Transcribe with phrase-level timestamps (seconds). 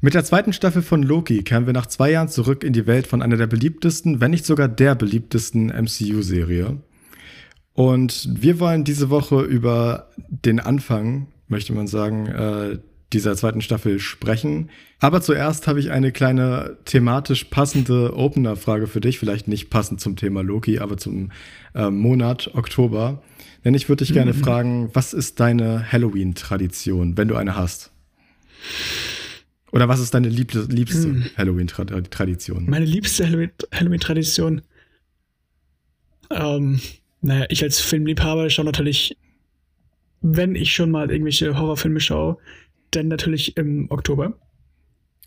[0.00, 3.06] Mit der zweiten Staffel von Loki kehren wir nach zwei Jahren zurück in die Welt
[3.06, 6.78] von einer der beliebtesten, wenn nicht sogar der beliebtesten MCU-Serie.
[7.74, 12.78] Und wir wollen diese Woche über den Anfang, möchte man sagen, äh,
[13.12, 14.70] dieser zweiten Staffel sprechen.
[14.98, 19.18] Aber zuerst habe ich eine kleine thematisch passende Opener-Frage für dich.
[19.18, 21.30] Vielleicht nicht passend zum Thema Loki, aber zum
[21.74, 23.22] äh, Monat Oktober.
[23.64, 24.38] Denn ich würde dich gerne mhm.
[24.42, 27.90] fragen, was ist deine Halloween-Tradition, wenn du eine hast?
[29.72, 31.30] Oder was ist deine liebste, liebste mhm.
[31.36, 32.68] Halloween-Tradition?
[32.68, 34.60] Meine liebste Halloween-Tradition?
[36.30, 36.80] Ähm,
[37.22, 39.16] naja, ich als Filmliebhaber schaue natürlich,
[40.20, 42.36] wenn ich schon mal irgendwelche Horrorfilme schaue,
[42.90, 44.34] dann natürlich im Oktober.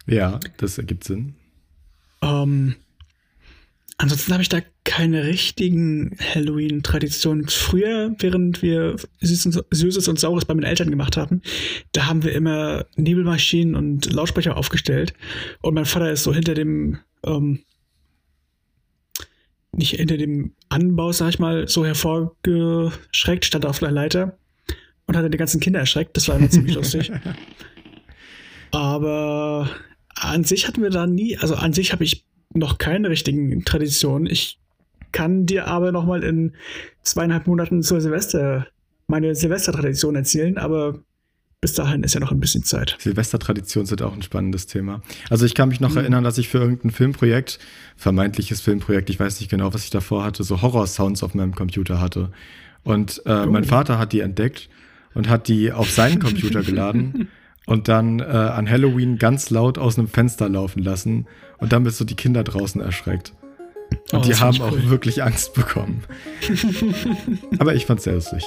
[0.05, 1.35] Ja, das ergibt Sinn.
[2.21, 2.75] Ähm,
[3.97, 7.47] ansonsten habe ich da keine richtigen Halloween-Traditionen.
[7.47, 11.41] Früher, während wir Süßes und Saures bei meinen Eltern gemacht haben,
[11.91, 15.13] da haben wir immer Nebelmaschinen und Lautsprecher aufgestellt.
[15.61, 17.63] Und mein Vater ist so hinter dem, ähm,
[19.71, 24.37] nicht hinter dem Anbau, sag ich mal, so hervorgeschreckt, stand auf der Leiter
[25.07, 26.15] und hat die ganzen Kinder erschreckt.
[26.17, 27.11] Das war immer ziemlich lustig.
[28.71, 29.69] Aber
[30.15, 32.25] an sich hatten wir da nie, also an sich habe ich
[32.55, 34.27] noch keine richtigen Traditionen.
[34.27, 34.59] Ich
[35.11, 36.53] kann dir aber noch mal in
[37.03, 38.67] zweieinhalb Monaten zur Silvester
[39.07, 40.99] meine Silvestertradition erzählen, aber
[41.61, 42.95] bis dahin ist ja noch ein bisschen Zeit.
[42.99, 45.01] Silvestertraditionen sind auch ein spannendes Thema.
[45.29, 45.97] Also ich kann mich noch mhm.
[45.97, 47.59] erinnern, dass ich für irgendein Filmprojekt,
[47.95, 51.99] vermeintliches Filmprojekt, ich weiß nicht genau, was ich davor hatte, so Horror-Sounds auf meinem Computer
[51.99, 52.31] hatte.
[52.83, 53.45] Und äh, oh.
[53.49, 54.69] mein Vater hat die entdeckt
[55.13, 57.29] und hat die auf seinen Computer geladen
[57.65, 61.25] und dann äh, an Halloween ganz laut aus einem Fenster laufen lassen
[61.57, 63.33] und damit so die Kinder draußen erschreckt.
[64.11, 64.89] Und oh, die haben auch cool.
[64.89, 66.03] wirklich Angst bekommen.
[67.59, 68.43] Aber ich fand's sehr lustig.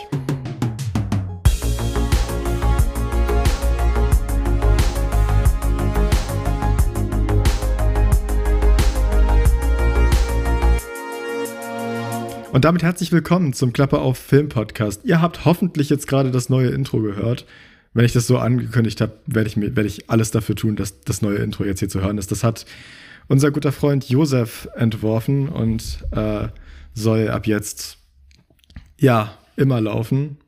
[12.51, 15.03] Und damit herzlich willkommen zum Klappe auf Film Podcast.
[15.05, 17.47] Ihr habt hoffentlich jetzt gerade das neue Intro gehört.
[17.95, 21.23] Wenn ich das so angekündigt habe, werde ich, werd ich alles dafür tun, dass das
[21.23, 22.31] neue Intro jetzt hier zu hören ist.
[22.33, 22.65] Das hat
[23.29, 26.49] unser guter Freund Josef entworfen und äh,
[26.95, 27.99] soll ab jetzt
[28.99, 30.39] ja immer laufen.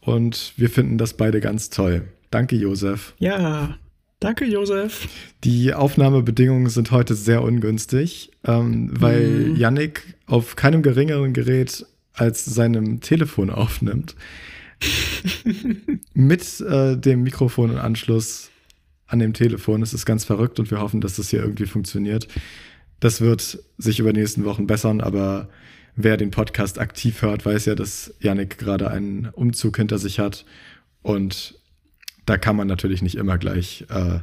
[0.00, 2.08] Und wir finden das beide ganz toll.
[2.30, 3.14] Danke, Josef.
[3.18, 3.76] Ja,
[4.18, 5.08] Danke, Josef.
[5.44, 9.56] Die Aufnahmebedingungen sind heute sehr ungünstig, ähm, weil mhm.
[9.56, 14.16] Yannick auf keinem geringeren Gerät als seinem Telefon aufnimmt.
[16.14, 18.50] Mit äh, dem Mikrofonanschluss
[19.06, 19.82] an dem Telefon.
[19.82, 22.28] Es ist ganz verrückt und wir hoffen, dass das hier irgendwie funktioniert.
[23.00, 25.48] Das wird sich über die nächsten Wochen bessern, aber
[25.94, 30.44] wer den Podcast aktiv hört, weiß ja, dass Yannick gerade einen Umzug hinter sich hat
[31.02, 31.58] und
[32.24, 34.18] da kann man natürlich nicht immer gleich äh,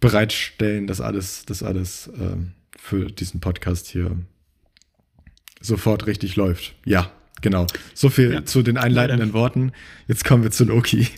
[0.00, 2.36] bereitstellen, dass alles, dass alles äh,
[2.78, 4.16] für diesen Podcast hier
[5.60, 6.74] sofort richtig läuft.
[6.84, 7.10] Ja,
[7.40, 7.66] genau.
[7.94, 8.44] So viel ja.
[8.44, 9.72] zu den einleitenden Worten.
[10.08, 11.08] Jetzt kommen wir zu Loki.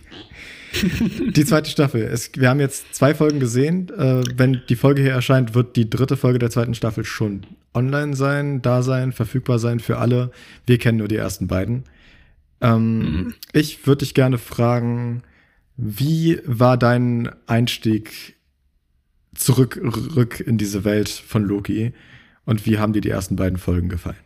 [0.82, 2.02] Die zweite Staffel.
[2.02, 3.88] Es, wir haben jetzt zwei Folgen gesehen.
[3.90, 7.42] Äh, wenn die Folge hier erscheint, wird die dritte Folge der zweiten Staffel schon
[7.74, 10.30] online sein, da sein, verfügbar sein für alle.
[10.66, 11.84] Wir kennen nur die ersten beiden.
[12.60, 13.34] Ähm, mhm.
[13.52, 15.22] Ich würde dich gerne fragen,
[15.76, 18.36] wie war dein Einstieg
[19.34, 19.80] zurück
[20.14, 21.92] rück in diese Welt von Loki
[22.44, 24.16] und wie haben dir die ersten beiden Folgen gefallen?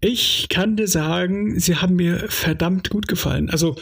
[0.00, 3.50] Ich kann dir sagen, sie haben mir verdammt gut gefallen.
[3.50, 3.76] Also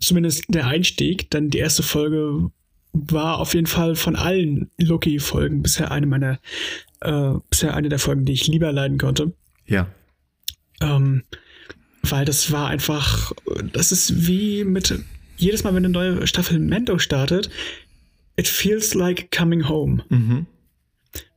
[0.00, 2.50] zumindest der Einstieg, dann die erste Folge
[2.92, 6.40] war auf jeden Fall von allen Loki-Folgen bisher eine meiner,
[7.00, 9.32] äh, bisher eine der Folgen, die ich lieber leiden konnte.
[9.66, 9.86] Ja.
[10.80, 11.22] Ähm,
[12.02, 13.32] weil das war einfach,
[13.72, 14.98] das ist wie mit
[15.36, 17.50] jedes Mal, wenn eine neue Staffel Mendo startet,
[18.36, 20.02] it feels like coming home.
[20.08, 20.46] Mhm.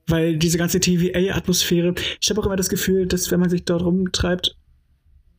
[0.07, 3.83] Weil diese ganze TVA-Atmosphäre, ich habe auch immer das Gefühl, dass wenn man sich dort
[3.83, 4.55] rumtreibt,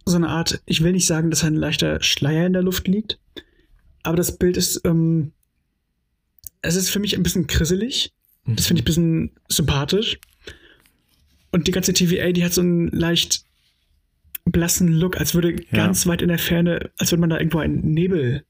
[0.04, 3.18] so eine Art, ich will nicht sagen, dass ein leichter Schleier in der Luft liegt,
[4.02, 5.32] aber das Bild ist, ähm,
[6.62, 8.12] es ist für mich ein bisschen krisselig.
[8.46, 10.18] Das finde ich ein bisschen sympathisch.
[11.50, 13.44] Und die ganze TVA, die hat so einen leicht
[14.44, 15.58] blassen Look, als würde ja.
[15.70, 18.44] ganz weit in der Ferne, als würde man da irgendwo einen Nebel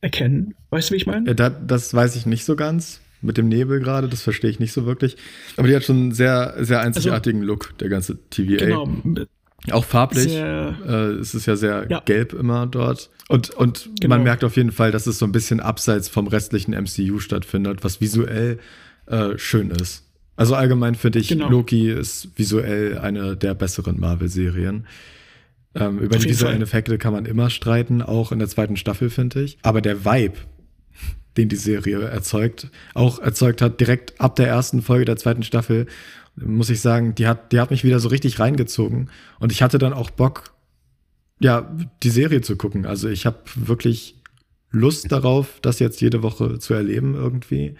[0.00, 0.54] erkennen.
[0.70, 1.28] Weißt du, wie ich meine?
[1.28, 3.00] Ja, da, das weiß ich nicht so ganz.
[3.22, 5.16] Mit dem Nebel gerade, das verstehe ich nicht so wirklich.
[5.58, 8.64] Aber die hat schon einen sehr, sehr einzigartigen also, Look, der ganze TVA.
[8.64, 9.26] Genau.
[9.70, 10.32] Auch farblich.
[10.32, 12.00] Sehr, äh, es ist ja sehr ja.
[12.00, 13.10] gelb immer dort.
[13.28, 14.16] Und, und genau.
[14.16, 17.84] man merkt auf jeden Fall, dass es so ein bisschen abseits vom restlichen MCU stattfindet,
[17.84, 18.58] was visuell
[19.06, 20.04] äh, schön ist.
[20.36, 21.50] Also allgemein finde ich, genau.
[21.50, 24.86] Loki ist visuell eine der besseren Marvel-Serien.
[25.74, 29.42] Ähm, über die visuellen Effekte kann man immer streiten, auch in der zweiten Staffel, finde
[29.42, 29.58] ich.
[29.62, 30.38] Aber der Vibe,
[31.36, 35.86] den die Serie erzeugt, auch erzeugt hat, direkt ab der ersten Folge der zweiten Staffel,
[36.36, 39.10] muss ich sagen, die hat, die hat mich wieder so richtig reingezogen.
[39.38, 40.54] Und ich hatte dann auch Bock,
[41.40, 42.86] ja, die Serie zu gucken.
[42.86, 44.16] Also ich habe wirklich
[44.70, 47.74] Lust darauf, das jetzt jede Woche zu erleben irgendwie.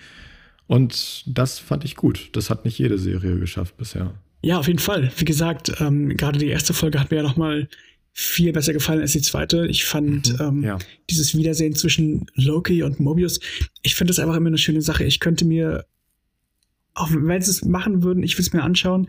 [0.66, 2.30] Und das fand ich gut.
[2.32, 4.14] Das hat nicht jede Serie geschafft bisher.
[4.42, 5.10] Ja, auf jeden Fall.
[5.16, 7.68] Wie gesagt, ähm, gerade die erste Folge hat mir ja noch mal
[8.12, 9.66] viel besser gefallen als die zweite.
[9.66, 10.78] Ich fand mhm, ähm, ja.
[11.08, 13.40] dieses Wiedersehen zwischen Loki und Mobius,
[13.82, 15.04] ich finde das einfach immer eine schöne Sache.
[15.04, 15.84] Ich könnte mir,
[17.00, 19.08] auch wenn sie es machen würden, ich will es mir anschauen,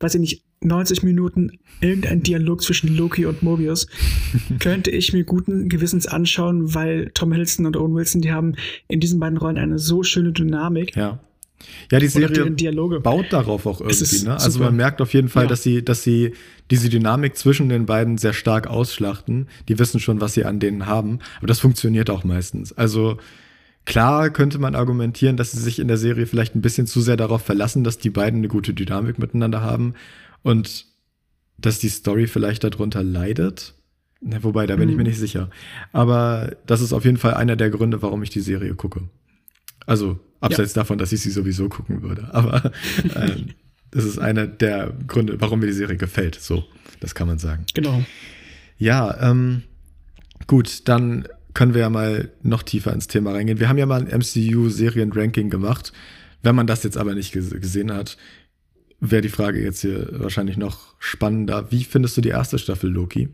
[0.00, 3.86] weiß ich nicht, 90 Minuten irgendein Dialog zwischen Loki und Mobius
[4.60, 8.54] könnte ich mir guten Gewissens anschauen, weil Tom Hiddleston und Owen Wilson, die haben
[8.88, 10.96] in diesen beiden Rollen eine so schöne Dynamik.
[10.96, 11.20] Ja.
[11.90, 12.50] Ja, die Serie
[13.00, 14.24] baut darauf auch irgendwie.
[14.24, 14.34] Ne?
[14.34, 15.48] Also man merkt auf jeden Fall, ja.
[15.48, 16.32] dass sie, dass sie
[16.70, 19.48] diese Dynamik zwischen den beiden sehr stark ausschlachten.
[19.68, 22.72] Die wissen schon, was sie an denen haben, aber das funktioniert auch meistens.
[22.74, 23.16] Also
[23.84, 27.16] klar könnte man argumentieren, dass sie sich in der Serie vielleicht ein bisschen zu sehr
[27.16, 29.94] darauf verlassen, dass die beiden eine gute Dynamik miteinander haben
[30.42, 30.86] und
[31.58, 33.74] dass die Story vielleicht darunter leidet.
[34.20, 35.08] Wobei, da bin ich mir mhm.
[35.08, 35.50] nicht sicher.
[35.92, 39.02] Aber das ist auf jeden Fall einer der Gründe, warum ich die Serie gucke.
[39.86, 40.82] Also Abseits ja.
[40.82, 42.28] davon, dass ich sie sowieso gucken würde.
[42.32, 42.64] Aber
[43.14, 43.36] äh,
[43.90, 46.34] das ist einer der Gründe, warum mir die Serie gefällt.
[46.36, 46.64] So,
[47.00, 47.64] das kann man sagen.
[47.74, 48.02] Genau.
[48.76, 49.62] Ja, ähm,
[50.46, 53.60] gut, dann können wir ja mal noch tiefer ins Thema reingehen.
[53.60, 55.92] Wir haben ja mal ein MCU-Serien-Ranking gemacht.
[56.42, 58.18] Wenn man das jetzt aber nicht gesehen hat,
[59.00, 61.70] wäre die Frage jetzt hier wahrscheinlich noch spannender.
[61.70, 63.28] Wie findest du die erste Staffel Loki?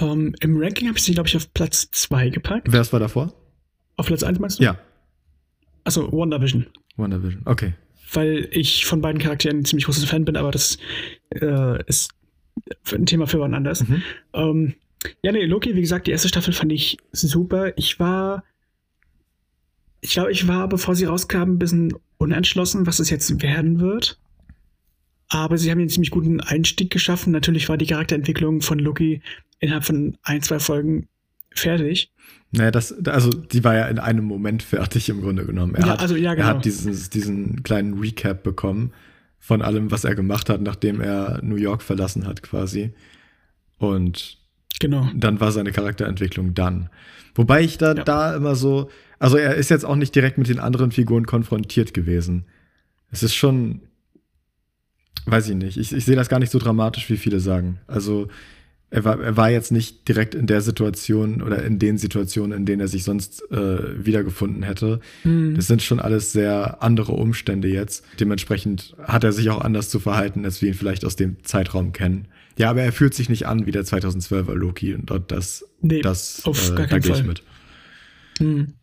[0.00, 2.68] Um, ähm, Im Ranking habe ich sie, glaube ich, auf Platz 2 gepackt.
[2.70, 3.34] Wer war davor?
[3.96, 4.64] Auf Platz 1 meinst du?
[4.64, 4.78] Ja.
[5.84, 6.66] Also WandaVision.
[6.96, 7.74] WandaVision, okay.
[8.12, 10.76] Weil ich von beiden Charakteren ein ziemlich großer Fan bin, aber das
[11.30, 12.12] äh, ist
[12.92, 13.86] ein Thema für wann anders.
[13.86, 14.02] Mhm.
[14.34, 14.74] Ähm,
[15.22, 17.76] ja, nee, Loki, wie gesagt, die erste Staffel fand ich super.
[17.76, 18.44] Ich war,
[20.00, 24.18] ich glaube, ich war, bevor sie rauskam, ein bisschen unentschlossen, was es jetzt werden wird.
[25.28, 27.32] Aber sie haben einen ziemlich guten Einstieg geschaffen.
[27.32, 29.22] Natürlich war die Charakterentwicklung von Loki
[29.60, 31.08] innerhalb von ein, zwei Folgen
[31.54, 32.12] fertig.
[32.50, 35.74] Naja, das, also die war ja in einem Moment fertig im Grunde genommen.
[35.74, 36.48] Er ja, hat, also, ja, genau.
[36.48, 38.92] er hat dieses, diesen kleinen Recap bekommen
[39.38, 42.92] von allem, was er gemacht hat, nachdem er New York verlassen hat, quasi.
[43.78, 44.41] Und
[44.82, 45.08] genau.
[45.14, 46.90] dann war seine Charakterentwicklung dann.
[47.34, 48.04] Wobei ich da, ja.
[48.04, 51.94] da immer so, also er ist jetzt auch nicht direkt mit den anderen Figuren konfrontiert
[51.94, 52.44] gewesen.
[53.10, 53.80] Es ist schon,
[55.26, 57.78] weiß ich nicht, ich, ich sehe das gar nicht so dramatisch, wie viele sagen.
[57.86, 58.28] Also
[58.92, 62.66] er war, er war jetzt nicht direkt in der Situation oder in den Situationen, in
[62.66, 65.00] denen er sich sonst äh, wiedergefunden hätte.
[65.24, 65.54] Mhm.
[65.54, 68.04] Das sind schon alles sehr andere Umstände jetzt.
[68.20, 71.92] Dementsprechend hat er sich auch anders zu verhalten, als wir ihn vielleicht aus dem Zeitraum
[71.92, 72.28] kennen.
[72.56, 76.44] Ja, aber er fühlt sich nicht an wie der 2012er Loki und das, nee, das
[76.44, 77.22] auf äh, gar keinen Fall.
[77.24, 77.42] mit.
[78.40, 78.74] Mhm.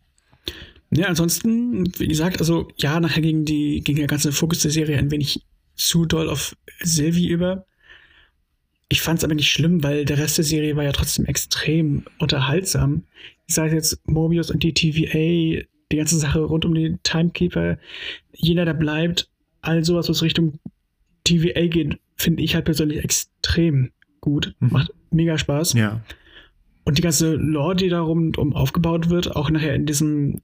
[0.92, 4.98] Ja, ansonsten, wie gesagt, also ja, nachher ging die, ging der ganze Fokus der Serie
[4.98, 5.44] ein wenig
[5.76, 7.64] zu doll auf Sylvie über.
[8.88, 12.04] Ich fand es aber nicht schlimm, weil der Rest der Serie war ja trotzdem extrem
[12.18, 13.04] unterhaltsam.
[13.46, 17.78] Sei es jetzt Mobius und die TVA, die ganze Sache rund um den Timekeeper,
[18.32, 19.30] jeder, der bleibt,
[19.60, 20.58] all sowas, was Richtung
[21.22, 23.90] TVA geht, finde ich halt persönlich extrem
[24.20, 24.54] gut.
[24.60, 24.68] Mhm.
[24.70, 25.72] Macht mega Spaß.
[25.74, 26.00] Ja.
[26.84, 30.40] Und die ganze Lore, die da rum um aufgebaut wird, auch nachher in diesem,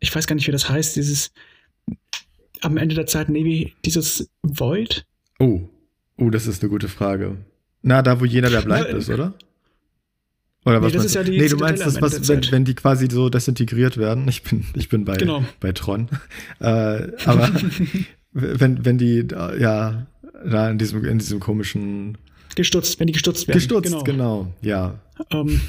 [0.00, 1.32] ich weiß gar nicht, wie das heißt, dieses
[2.60, 5.06] am Ende der Zeit Navy, dieses Void.
[5.38, 5.60] Oh,
[6.16, 7.36] oh, das ist eine gute Frage.
[7.82, 9.34] Na, da, wo jener der bleibt ist, oder?
[10.64, 12.74] Oder was nee, das ist ja die Nee, du meinst das, was, wenn, wenn die
[12.74, 14.26] quasi so desintegriert werden.
[14.28, 15.44] Ich bin, ich bin bei, genau.
[15.60, 16.08] bei Tron.
[16.60, 17.50] äh, aber
[18.32, 20.06] wenn, wenn die, ja,
[20.44, 22.18] da in diesem, in diesem komischen.
[22.54, 23.58] Gestutzt, wenn die gestutzt werden.
[23.58, 24.98] Gestutzt, genau, genau ja.
[25.30, 25.60] Um,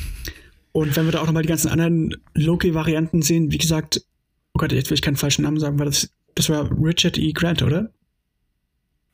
[0.71, 4.01] und wenn wir da auch nochmal die ganzen anderen Loki-Varianten sehen, wie gesagt,
[4.53, 7.31] oh Gott, jetzt will ich keinen falschen Namen sagen, weil das, das war Richard E.
[7.31, 7.91] Grant, oder?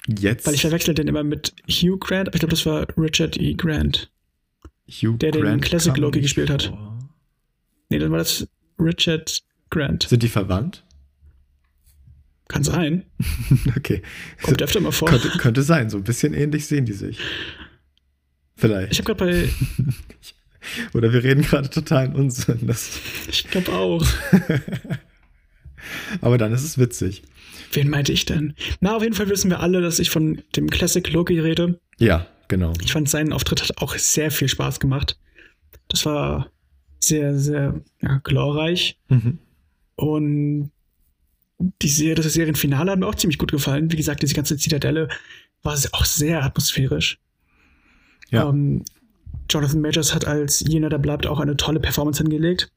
[0.07, 0.45] Jetzt.
[0.45, 3.53] Weil ich verwechsel den immer mit Hugh Grant, aber ich glaube, das war Richard E.
[3.53, 4.11] Grant.
[4.87, 6.63] Hugh der Grant den Classic Loki gespielt hat.
[6.63, 6.99] Vor.
[7.89, 8.47] Nee, dann war das
[8.79, 10.03] Richard Grant.
[10.03, 10.83] Sind die verwandt?
[12.47, 13.05] Kann sein.
[13.75, 14.01] okay.
[14.41, 15.09] Kommt öfter mal vor.
[15.09, 17.19] Könnte, könnte, sein, so ein bisschen ähnlich sehen die sich.
[18.55, 18.91] Vielleicht.
[18.91, 19.49] Ich habe gerade bei.
[20.93, 22.67] Oder wir reden gerade total in Unsinn.
[22.67, 22.99] Das
[23.29, 24.05] ich glaube auch.
[26.21, 27.23] Aber dann ist es witzig.
[27.71, 28.53] Wen meinte ich denn?
[28.79, 31.79] Na, auf jeden Fall wissen wir alle, dass ich von dem Classic Loki rede.
[31.99, 32.73] Ja, genau.
[32.81, 35.19] Ich fand, seinen Auftritt hat auch sehr viel Spaß gemacht.
[35.87, 36.49] Das war
[36.99, 38.97] sehr, sehr ja, glorreich.
[39.09, 39.39] Mhm.
[39.95, 40.71] Und
[41.57, 43.91] die Serie, das Serienfinale hat mir auch ziemlich gut gefallen.
[43.91, 45.07] Wie gesagt, diese ganze Zitadelle
[45.63, 47.19] war auch sehr atmosphärisch.
[48.29, 48.49] Ja.
[48.49, 48.83] Ähm,
[49.49, 52.71] Jonathan Majors hat als jener, der bleibt, auch eine tolle Performance hingelegt.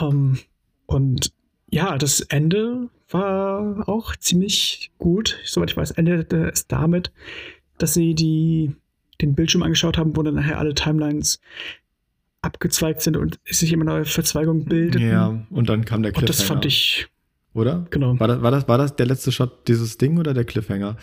[0.00, 0.38] Ähm,
[0.86, 1.32] und
[1.70, 5.38] ja, das Ende war auch ziemlich gut.
[5.44, 7.12] Soweit ich weiß, endete es damit,
[7.78, 8.74] dass sie die,
[9.20, 11.40] den Bildschirm angeschaut haben, wo dann nachher alle Timelines
[12.42, 15.00] abgezweigt sind und sich immer neue Verzweigungen bilden.
[15.02, 16.30] Ja, und dann kam der Cliffhanger.
[16.30, 17.08] Und das fand ich.
[17.54, 17.86] Oder?
[17.90, 18.18] Genau.
[18.20, 20.96] War das, war, das, war das der letzte Shot dieses Ding oder der Cliffhanger?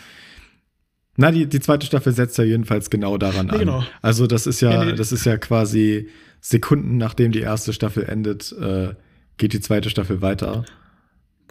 [1.16, 3.58] Na, die, die zweite Staffel setzt ja jedenfalls genau daran an.
[3.58, 3.84] Genau.
[4.02, 6.08] Also, das ist ja, das ist ja quasi
[6.40, 8.94] Sekunden nachdem die erste Staffel endet, äh,
[9.36, 10.64] geht die zweite Staffel weiter.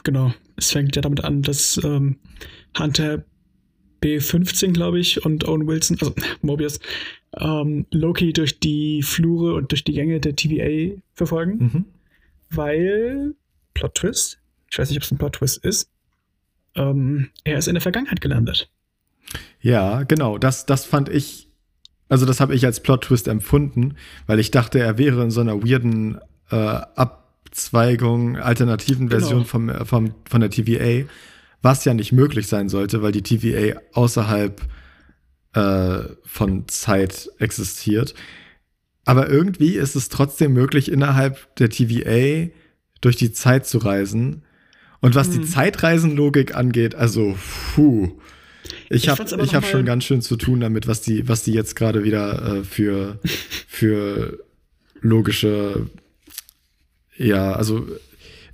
[0.03, 0.33] Genau.
[0.55, 2.17] Es fängt ja damit an, dass ähm,
[2.77, 3.25] Hunter
[4.05, 6.79] B15, glaube ich, und Owen Wilson, also Mobius,
[7.37, 11.57] ähm, Loki durch die Flure und durch die Gänge der TVA verfolgen.
[11.57, 11.85] Mhm.
[12.51, 13.33] Weil,
[13.73, 14.39] Plot Twist,
[14.71, 15.89] ich weiß nicht, ob es ein Plot Twist ist,
[16.75, 18.69] ähm, er ist in der Vergangenheit gelandet.
[19.61, 20.37] Ja, genau.
[20.37, 21.47] Das, das fand ich,
[22.09, 23.95] also das habe ich als Plot-Twist empfunden,
[24.27, 26.19] weil ich dachte, er wäre in so einer weirden
[26.51, 29.19] äh, Abzweigung, alternativen genau.
[29.19, 31.07] Version vom, vom, von der TVA,
[31.65, 34.61] was ja nicht möglich sein sollte, weil die TVA außerhalb
[35.53, 38.13] äh, von Zeit existiert.
[39.03, 42.51] Aber irgendwie ist es trotzdem möglich, innerhalb der TVA
[43.01, 44.43] durch die Zeit zu reisen.
[45.01, 45.33] Und was hm.
[45.33, 45.47] die mhm.
[45.47, 47.35] Zeitreisenlogik angeht, also,
[47.73, 48.11] puh.
[48.89, 51.75] Ich habe ich hab schon ganz schön zu tun damit, was die, was die jetzt
[51.75, 53.19] gerade wieder äh, für,
[53.67, 54.37] für
[55.01, 55.87] logische,
[57.17, 57.87] ja, also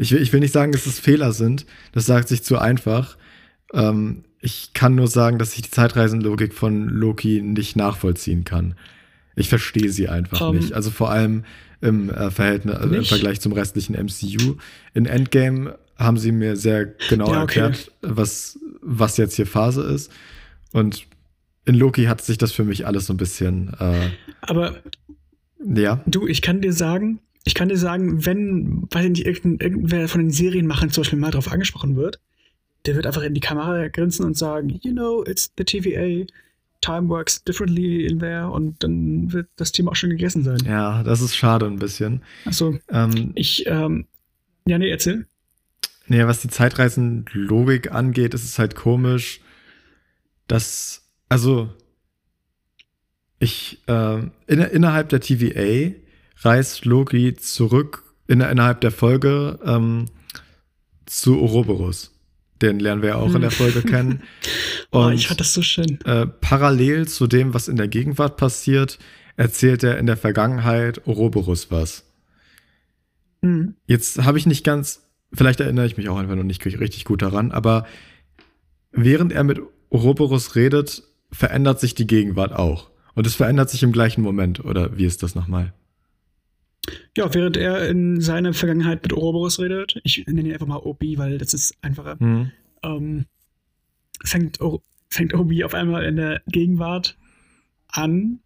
[0.02, 1.66] ich will, ich will nicht sagen, dass es Fehler sind.
[1.92, 3.18] Das sagt sich zu einfach.
[3.72, 8.74] Ähm, ich kann nur sagen, dass ich die Zeitreisenlogik von Loki nicht nachvollziehen kann.
[9.36, 10.74] Ich verstehe sie einfach um, nicht.
[10.74, 11.46] Also vor allem
[11.82, 14.56] im äh, Verhältnis, also im Vergleich zum restlichen MCU.
[14.96, 17.60] In Endgame haben sie mir sehr genau ja, okay.
[17.60, 20.12] erklärt, was, was jetzt hier Phase ist.
[20.74, 21.06] Und
[21.66, 23.76] in Loki hat sich das für mich alles so ein bisschen.
[23.80, 24.10] Äh,
[24.42, 24.78] Aber
[25.64, 26.02] ja.
[26.08, 30.32] Du, ich kann dir sagen, ich kann dir sagen, wenn, weiß nicht, irgendwer von den
[30.32, 32.20] Serienmachern zum Beispiel mal drauf angesprochen wird,
[32.86, 36.26] der wird einfach in die Kamera grinsen und sagen, you know, it's the TVA,
[36.82, 40.60] time works differently in there und dann wird das Thema auch schon gegessen sein.
[40.66, 42.22] Ja, das ist schade ein bisschen.
[42.46, 44.06] Achso, ähm, ich, ähm,
[44.66, 45.26] ja, nee, erzähl.
[46.08, 49.42] Naja, was die Zeitreisen-Logik angeht, ist es halt komisch,
[50.48, 51.70] dass, also,
[53.40, 55.96] ich, äh, in, innerhalb der TVA
[56.42, 60.06] reist Loki zurück in, innerhalb der Folge ähm,
[61.06, 62.12] zu Ouroboros.
[62.62, 64.22] Den lernen wir ja auch in der Folge kennen.
[64.92, 66.00] Und, oh, ich fand das so schön.
[66.06, 69.00] Äh, parallel zu dem, was in der Gegenwart passiert,
[69.36, 72.06] erzählt er in der Vergangenheit Ouroboros was.
[73.42, 73.76] Mhm.
[73.88, 75.02] Jetzt habe ich nicht ganz
[75.34, 77.86] vielleicht erinnere ich mich auch einfach noch nicht richtig gut daran, aber
[78.92, 82.90] während er mit Ouroboros redet, verändert sich die Gegenwart auch.
[83.14, 85.74] Und es verändert sich im gleichen Moment, oder wie ist das nochmal?
[87.16, 91.18] Ja, während er in seiner Vergangenheit mit Ouroboros redet, ich nenne ihn einfach mal Obi,
[91.18, 92.52] weil das ist einfacher, mhm.
[92.84, 93.26] ähm,
[94.24, 94.60] fängt,
[95.10, 97.18] fängt Obi auf einmal in der Gegenwart
[97.90, 98.40] an,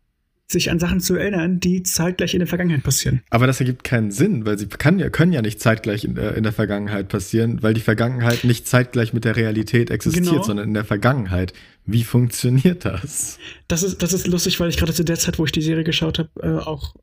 [0.48, 3.22] sich an Sachen zu erinnern, die zeitgleich in der Vergangenheit passieren.
[3.32, 6.34] Aber das ergibt keinen Sinn, weil sie kann ja, können ja nicht zeitgleich in, äh,
[6.34, 10.44] in der Vergangenheit passieren, weil die Vergangenheit nicht zeitgleich mit der Realität existiert, genau.
[10.44, 11.54] sondern in der Vergangenheit.
[11.86, 13.40] Wie funktioniert das?
[13.68, 15.84] Das ist, das ist lustig, weil ich gerade zu der Zeit, wo ich die Serie
[15.84, 16.96] geschaut habe, äh, auch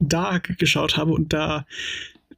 [0.00, 1.66] Dark geschaut habe und da,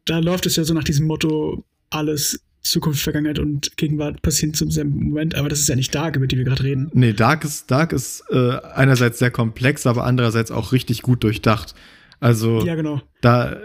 [0.05, 4.71] da läuft es ja so nach diesem Motto, alles Zukunft, Vergangenheit und Gegenwart passieren zum
[4.71, 6.91] selben Moment, aber das ist ja nicht Dark, über die wir gerade reden.
[6.95, 11.75] Nee, Dark ist, Dark ist äh, einerseits sehr komplex, aber andererseits auch richtig gut durchdacht.
[12.21, 13.03] Also, ja, genau.
[13.21, 13.57] da,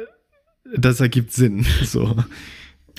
[0.76, 2.18] das ergibt Sinn, so.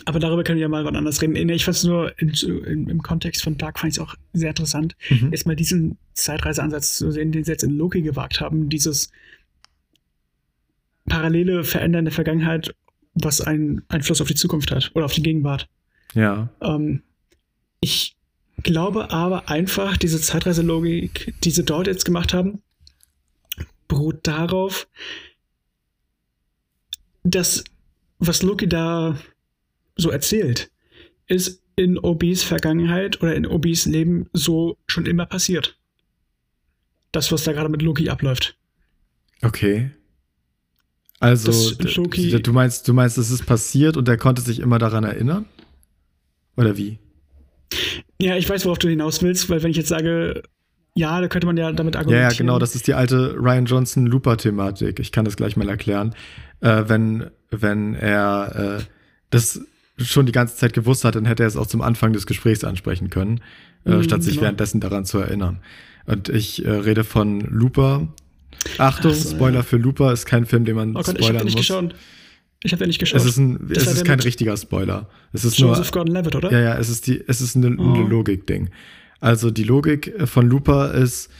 [0.04, 1.34] Aber darüber können wir ja mal wann anders reden.
[1.48, 4.50] Ich fand es nur in, in, im Kontext von Dark fand ich es auch sehr
[4.50, 5.32] interessant, mhm.
[5.32, 9.10] jetzt mal diesen Zeitreiseansatz zu sehen, den sie jetzt in Loki gewagt haben, dieses
[11.08, 12.74] parallele Verändern der Vergangenheit,
[13.14, 15.68] was einen Einfluss auf die Zukunft hat oder auf die Gegenwart.
[16.14, 16.48] Ja.
[16.60, 17.02] Ähm,
[17.80, 18.16] ich
[18.62, 22.62] glaube aber einfach, diese Zeitreiselogik, die sie dort jetzt gemacht haben,
[23.86, 24.88] beruht darauf,
[27.22, 27.64] dass
[28.18, 29.18] was Loki da
[29.96, 30.70] so erzählt,
[31.26, 35.78] ist in Obis Vergangenheit oder in Obis Leben so schon immer passiert.
[37.12, 38.58] Das, was da gerade mit Loki abläuft.
[39.42, 39.90] Okay.
[41.20, 45.46] Also, du meinst, du meinst, es ist passiert und er konnte sich immer daran erinnern?
[46.56, 46.98] Oder wie?
[48.20, 50.42] Ja, ich weiß, worauf du hinaus willst, weil wenn ich jetzt sage,
[50.94, 52.24] ja, da könnte man ja damit argumentieren.
[52.24, 54.98] Ja, ja genau, das ist die alte Ryan Johnson Looper-Thematik.
[54.98, 56.14] Ich kann das gleich mal erklären.
[56.60, 58.82] Äh, wenn, wenn er äh,
[59.30, 59.60] das
[59.96, 62.64] schon die ganze Zeit gewusst hat, dann hätte er es auch zum Anfang des Gesprächs
[62.64, 63.40] ansprechen können,
[63.84, 64.42] äh, mhm, statt sich genau.
[64.42, 65.60] währenddessen daran zu erinnern.
[66.06, 68.08] Und ich äh, rede von Looper.
[68.78, 69.62] Achtung, so, Spoiler ja.
[69.62, 71.54] für Looper ist kein Film, den man oh Gott, spoilern ich hab muss.
[71.54, 71.94] Geschaut.
[72.64, 73.20] Ich habe ja nicht geschaut.
[73.20, 75.08] Es ist, ein, es ist kein richtiger Spoiler.
[75.32, 76.50] Es ist Joseph nur, Gordon-Levitt, oder?
[76.50, 78.02] Ja, ja, es ist, die, es ist ein oh.
[78.02, 78.70] Logik-Ding.
[79.20, 81.30] Also die Logik von Looper ist,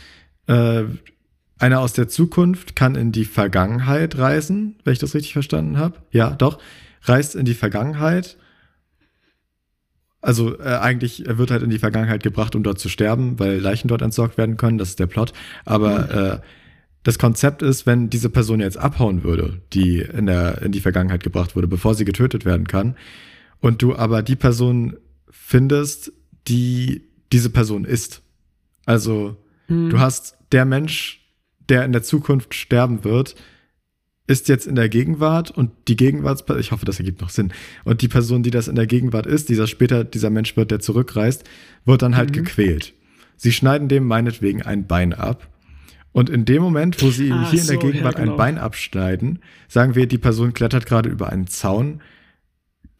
[0.46, 0.84] äh,
[1.58, 5.96] einer aus der Zukunft kann in die Vergangenheit reisen, wenn ich das richtig verstanden habe.
[6.12, 6.58] Ja, doch.
[7.02, 8.37] Reist in die Vergangenheit.
[10.20, 13.58] Also äh, eigentlich, er wird halt in die Vergangenheit gebracht, um dort zu sterben, weil
[13.58, 14.78] Leichen dort entsorgt werden können.
[14.78, 15.32] Das ist der Plot.
[15.64, 16.38] Aber mhm.
[16.38, 16.38] äh,
[17.02, 21.23] das Konzept ist, wenn diese Person jetzt abhauen würde, die in, der, in die Vergangenheit
[21.23, 22.97] gebracht wurde, bevor sie getötet werden kann,
[23.61, 24.97] und du aber die Person
[25.31, 26.12] findest,
[26.47, 27.02] die
[27.33, 28.23] diese Person ist.
[28.87, 29.37] Also
[29.67, 29.90] hm.
[29.90, 31.26] du hast der Mensch,
[31.69, 33.35] der in der Zukunft sterben wird,
[34.26, 37.52] ist jetzt in der Gegenwart und die Gegenwart, ich hoffe, das ergibt noch Sinn.
[37.85, 40.81] Und die Person, die das in der Gegenwart ist, dieser später, dieser Mensch wird, der
[40.81, 41.45] zurückreist,
[41.87, 42.45] wird dann halt mhm.
[42.45, 42.93] gequält.
[43.37, 45.49] Sie schneiden dem meinetwegen ein Bein ab.
[46.12, 48.32] Und in dem Moment, wo sie ihm ah, hier so, in der Gegenwart ja, genau.
[48.32, 52.00] ein Bein abschneiden, sagen wir, die Person klettert gerade über einen Zaun,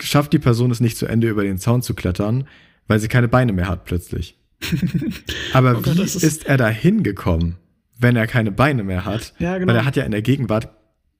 [0.00, 2.46] schafft die Person es nicht zu Ende über den Zaun zu klettern,
[2.86, 4.36] weil sie keine Beine mehr hat plötzlich.
[5.52, 7.56] Aber oh Gott, wie ist, ist er da hingekommen,
[7.98, 9.34] wenn er keine Beine mehr hat?
[9.38, 9.72] Ja, genau.
[9.72, 10.70] Weil er hat ja in der Gegenwart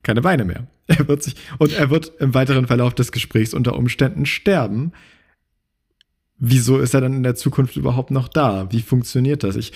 [0.03, 0.67] keine Beine mehr.
[0.89, 4.93] Er wird sich, und er wird im weiteren Verlauf des Gesprächs unter Umständen sterben.
[6.39, 8.73] Wieso ist er dann in der Zukunft überhaupt noch da?
[8.73, 9.57] Wie funktioniert das?
[9.57, 9.75] Ich,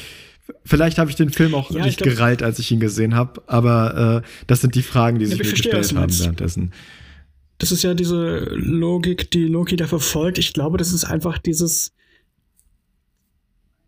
[0.64, 3.42] vielleicht habe ich den Film auch ja, nicht glaub, gereilt, als ich ihn gesehen habe,
[3.46, 6.72] aber äh, das sind die Fragen, die sich ja, mir verstehe, gestellt haben währenddessen.
[7.58, 10.38] Das ist ja diese Logik, die Loki da verfolgt.
[10.38, 11.92] Ich glaube, das ist einfach dieses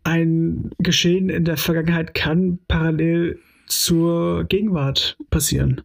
[0.05, 5.81] ein Geschehen in der Vergangenheit kann parallel zur Gegenwart passieren.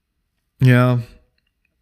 [0.62, 1.02] Ja.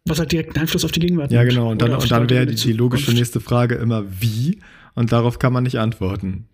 [0.05, 1.69] Was halt direkt einen Einfluss auf die Gegenwart Ja, genau.
[1.69, 4.59] Und dann, und dann wäre die, die, logische nächste Frage immer, wie?
[4.95, 6.47] Und darauf kann man nicht antworten.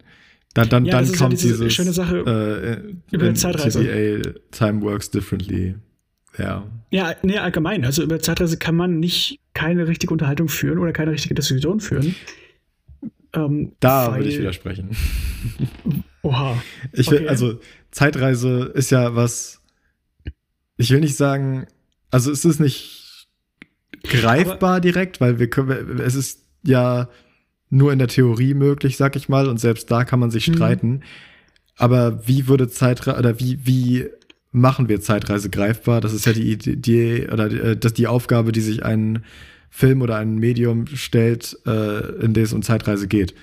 [0.56, 2.18] Dann, dann, ja, dann kommt ja diese dieses, schöne Sache
[3.12, 3.84] äh, über Zeitreise.
[3.84, 5.76] TVA, Time works differently.
[6.38, 6.66] Ja.
[6.92, 7.84] Ja, nee, allgemein.
[7.84, 12.16] Also über Zeitreise kann man nicht keine richtige Unterhaltung führen oder keine richtige Diskussion führen.
[13.34, 14.96] Ähm, da würde ich widersprechen.
[16.22, 16.64] Oha.
[16.94, 17.28] Ich will, okay.
[17.28, 17.60] also
[17.92, 19.62] Zeitreise ist ja was,
[20.78, 21.68] ich will nicht sagen,
[22.12, 23.28] also es ist nicht
[24.04, 27.10] greifbar Aber direkt, weil wir können, es ist ja
[27.76, 30.54] nur in der Theorie möglich, sag ich mal, und selbst da kann man sich mhm.
[30.54, 31.02] streiten.
[31.78, 34.06] Aber wie würde Zeitreise, oder wie, wie
[34.52, 36.00] machen wir Zeitreise greifbar?
[36.00, 39.24] Das ist ja die Idee, oder die, äh, das die Aufgabe, die sich ein
[39.70, 43.36] Film oder ein Medium stellt, äh, in dem es um Zeitreise geht.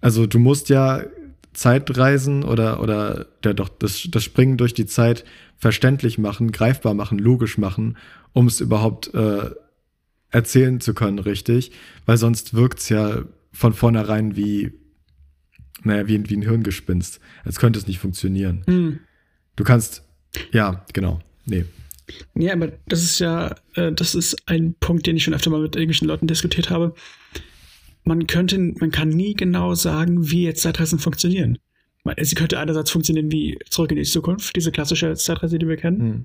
[0.00, 1.04] Also du musst ja
[1.52, 5.24] Zeitreisen oder, oder ja doch, das, das Springen durch die Zeit
[5.56, 7.96] verständlich machen, greifbar machen, logisch machen,
[8.32, 9.50] um es überhaupt äh,
[10.30, 11.70] erzählen zu können, richtig.
[12.06, 13.22] Weil sonst wirkt es ja
[13.52, 14.72] von vornherein wie,
[15.82, 17.20] naja, wie, wie ein Hirngespinst.
[17.44, 18.62] Als könnte es nicht funktionieren.
[18.66, 19.00] Mhm.
[19.56, 20.02] Du kannst,
[20.52, 21.64] ja, genau, nee.
[22.34, 25.60] Ja, aber das ist ja, äh, das ist ein Punkt, den ich schon öfter mal
[25.60, 26.94] mit irgendwelchen Leuten diskutiert habe.
[28.04, 31.58] Man könnte, man kann nie genau sagen, wie jetzt Zeitreisen funktionieren.
[32.20, 36.00] Sie könnte einerseits funktionieren wie Zurück in die Zukunft, diese klassische Zeitreise, die wir kennen.
[36.00, 36.24] Hm.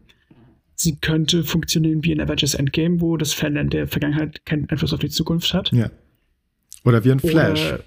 [0.76, 5.00] Sie könnte funktionieren wie in Avengers Endgame, wo das Fan der Vergangenheit keinen Einfluss auf
[5.00, 5.72] die Zukunft hat.
[5.72, 5.92] Ja.
[6.84, 7.74] Oder wie ein Flash.
[7.74, 7.80] Oder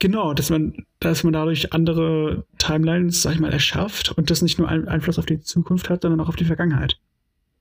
[0.00, 4.58] Genau, dass man, dass man dadurch andere Timelines, sag ich mal, erschafft und das nicht
[4.58, 6.98] nur einen Einfluss auf die Zukunft hat, sondern auch auf die Vergangenheit.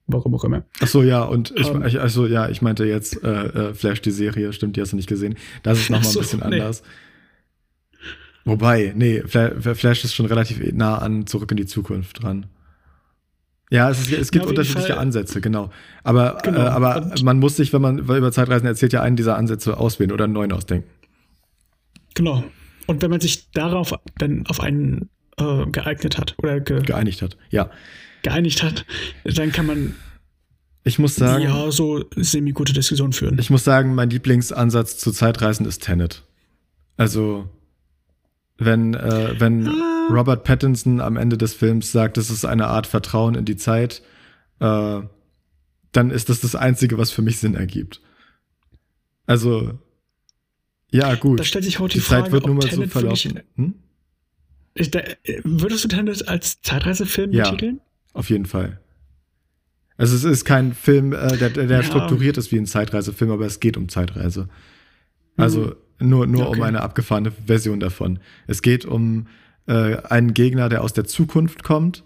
[0.07, 0.65] Warum auch immer.
[0.81, 1.99] Ach so, ja, und ich, um, ähm.
[1.99, 5.07] also ja, ich meinte jetzt äh, äh, Flash, die Serie, stimmt, die hast du nicht
[5.07, 5.35] gesehen.
[5.61, 6.45] Das ist nochmal so, ein bisschen nee.
[6.59, 6.83] anders.
[8.45, 12.47] Wobei, nee, Flash ist schon relativ nah an Zurück in die Zukunft dran.
[13.73, 14.99] Ja, es, ist, es gibt ja, unterschiedliche Fall.
[14.99, 15.71] Ansätze, genau.
[16.03, 16.59] Aber, genau.
[16.59, 20.11] Äh, aber man muss sich, wenn man über Zeitreisen erzählt, ja einen dieser Ansätze auswählen
[20.11, 20.87] oder einen neuen ausdenken.
[22.13, 22.43] Genau.
[22.85, 25.09] Und wenn man sich darauf dann auf einen
[25.39, 27.71] äh, geeignet hat oder ge geeinigt hat, ja.
[28.21, 28.85] Geeinigt hat,
[29.23, 29.95] dann kann man
[30.83, 33.39] ich muss sagen, ja, so semi-gute Diskussionen führen.
[33.39, 36.23] Ich muss sagen, mein Lieblingsansatz zu Zeitreisen ist Tenet.
[36.97, 37.49] Also,
[38.59, 39.92] wenn, äh, wenn ah.
[40.09, 44.01] Robert Pattinson am Ende des Films sagt, es ist eine Art Vertrauen in die Zeit,
[44.59, 45.01] äh,
[45.91, 48.01] dann ist das das Einzige, was für mich Sinn ergibt.
[49.25, 49.79] Also,
[50.91, 51.39] ja, gut.
[51.39, 53.39] Da stellt sich heute die, die Frage, Zeit wird nun mal so verlaufen.
[53.55, 53.75] Hm?
[54.75, 55.01] Da,
[55.43, 57.79] würdest du Tenet als Zeitreisefilm ja, betiteln?
[58.13, 58.79] Auf jeden Fall.
[59.97, 61.83] Also es ist kein Film, äh, der, der ja.
[61.83, 64.49] strukturiert ist wie ein Zeitreisefilm, aber es geht um Zeitreise.
[65.37, 66.09] Also mhm.
[66.09, 66.57] nur, nur okay.
[66.57, 68.19] um eine abgefahrene Version davon.
[68.47, 69.27] Es geht um
[69.67, 72.03] äh, einen Gegner, der aus der Zukunft kommt,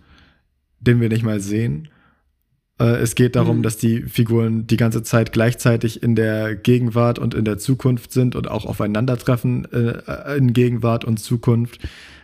[0.79, 1.89] den wir nicht mal sehen
[2.79, 3.63] äh, es geht darum, mhm.
[3.63, 8.35] dass die Figuren die ganze Zeit gleichzeitig in der Gegenwart und in der Zukunft sind
[8.35, 11.79] und auch aufeinandertreffen äh, in Gegenwart und Zukunft.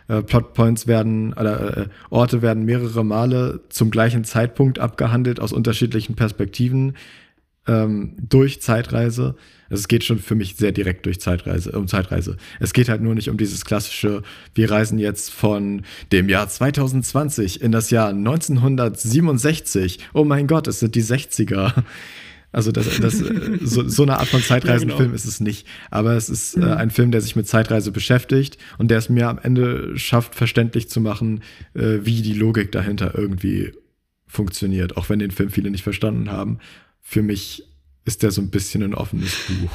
[0.06, 6.14] Äh, Plotpoints werden, oder äh, Orte werden mehrere Male zum gleichen Zeitpunkt abgehandelt aus unterschiedlichen
[6.14, 6.94] Perspektiven
[7.66, 9.34] ähm, durch Zeitreise.
[9.74, 12.36] Also es geht schon für mich sehr direkt durch Zeitreise, um Zeitreise.
[12.60, 14.22] Es geht halt nur nicht um dieses klassische,
[14.54, 15.82] wir reisen jetzt von
[16.12, 19.98] dem Jahr 2020 in das Jahr 1967.
[20.12, 21.82] Oh mein Gott, es sind die 60er.
[22.52, 23.18] Also das, das,
[23.62, 25.16] so, so eine Art von Zeitreisenfilm ja, genau.
[25.16, 25.66] ist es nicht.
[25.90, 26.72] Aber es ist äh, mhm.
[26.74, 30.88] ein Film, der sich mit Zeitreise beschäftigt und der es mir am Ende schafft, verständlich
[30.88, 31.42] zu machen,
[31.74, 33.72] äh, wie die Logik dahinter irgendwie
[34.28, 34.96] funktioniert.
[34.96, 36.60] Auch wenn den Film viele nicht verstanden haben.
[37.00, 37.64] Für mich
[38.04, 39.70] ist der so ein bisschen ein offenes Buch.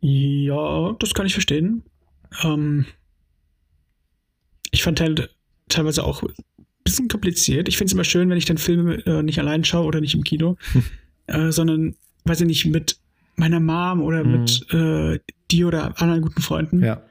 [0.00, 1.82] Ja, das kann ich verstehen.
[2.42, 2.86] Ähm,
[4.70, 5.34] ich fand halt
[5.68, 6.34] teilweise auch ein
[6.84, 7.68] bisschen kompliziert.
[7.68, 10.14] Ich finde es immer schön, wenn ich dann Filme äh, nicht allein schaue oder nicht
[10.14, 10.56] im Kino,
[11.26, 12.98] äh, sondern, weiß ich nicht, mit
[13.36, 14.40] meiner Mom oder mhm.
[14.40, 15.18] mit äh,
[15.50, 16.82] dir oder anderen guten Freunden.
[16.82, 17.02] Ja.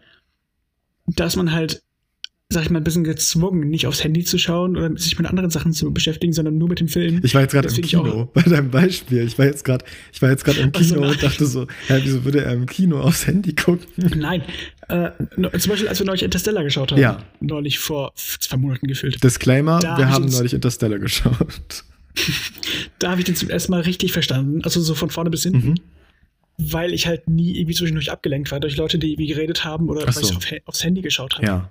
[1.07, 1.83] Dass man halt
[2.49, 5.49] sag ich mal, ein bisschen gezwungen, nicht aufs Handy zu schauen oder sich mit anderen
[5.49, 7.21] Sachen zu beschäftigen, sondern nur mit dem Film.
[7.23, 9.23] Ich war jetzt gerade im Kino bei deinem Beispiel.
[9.23, 11.99] Ich war jetzt gerade, ich war jetzt gerade im Kino also, und dachte so, hä,
[12.03, 13.87] wieso würde er im Kino aufs Handy gucken?
[14.15, 14.43] Nein,
[14.89, 15.09] äh,
[15.57, 17.01] zum Beispiel, als wir neulich Interstellar geschaut haben.
[17.01, 17.23] Ja.
[17.39, 19.23] Neulich vor zwei Monaten gefühlt.
[19.23, 21.83] Disclaimer, da wir haben neulich Interstellar geschaut.
[22.99, 24.61] da habe ich den zum ersten Mal richtig verstanden.
[24.63, 25.69] Also so von vorne bis hinten.
[25.69, 25.75] Mhm.
[26.57, 30.01] Weil ich halt nie irgendwie zwischendurch abgelenkt war durch Leute, die irgendwie geredet haben oder
[30.01, 30.21] so.
[30.21, 31.45] weil ich auf, aufs Handy geschaut habe.
[31.45, 31.69] Ja.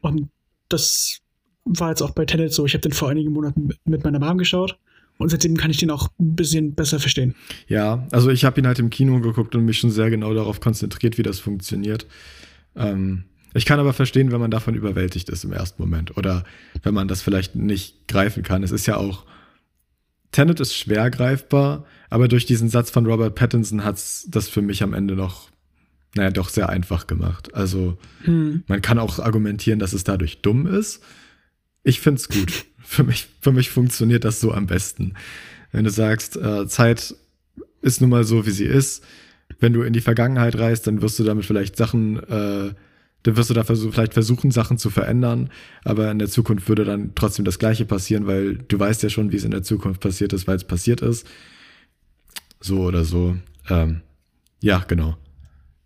[0.00, 0.28] Und
[0.68, 1.20] das
[1.64, 2.66] war jetzt auch bei Tenet so.
[2.66, 4.78] Ich habe den vor einigen Monaten mit meiner Mom geschaut.
[5.18, 7.34] Und seitdem kann ich den auch ein bisschen besser verstehen.
[7.66, 10.60] Ja, also ich habe ihn halt im Kino geguckt und mich schon sehr genau darauf
[10.60, 12.06] konzentriert, wie das funktioniert.
[12.76, 16.44] Ähm, ich kann aber verstehen, wenn man davon überwältigt ist im ersten Moment oder
[16.82, 18.62] wenn man das vielleicht nicht greifen kann.
[18.62, 19.24] Es ist ja auch,
[20.30, 24.62] Tenet ist schwer greifbar, aber durch diesen Satz von Robert Pattinson hat es das für
[24.62, 25.50] mich am Ende noch
[26.14, 27.54] naja, doch sehr einfach gemacht.
[27.54, 28.64] Also hm.
[28.66, 31.02] man kann auch argumentieren, dass es dadurch dumm ist.
[31.82, 32.64] Ich finde es gut.
[32.78, 35.14] für, mich, für mich funktioniert das so am besten.
[35.72, 37.14] Wenn du sagst, äh, Zeit
[37.82, 39.04] ist nun mal so, wie sie ist.
[39.60, 42.74] Wenn du in die Vergangenheit reist, dann wirst du damit vielleicht Sachen, äh,
[43.22, 45.50] dann wirst du da versuch, vielleicht versuchen, Sachen zu verändern,
[45.84, 49.32] aber in der Zukunft würde dann trotzdem das Gleiche passieren, weil du weißt ja schon,
[49.32, 51.26] wie es in der Zukunft passiert ist, weil es passiert ist.
[52.60, 53.36] So oder so.
[53.68, 54.02] Ähm,
[54.60, 55.16] ja, genau.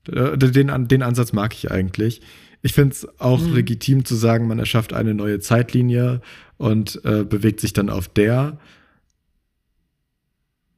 [0.09, 2.21] Äh, den, den Ansatz mag ich eigentlich.
[2.63, 3.55] Ich finde es auch mhm.
[3.55, 6.21] legitim zu sagen, man erschafft eine neue Zeitlinie
[6.59, 8.59] und äh, bewegt sich dann auf der.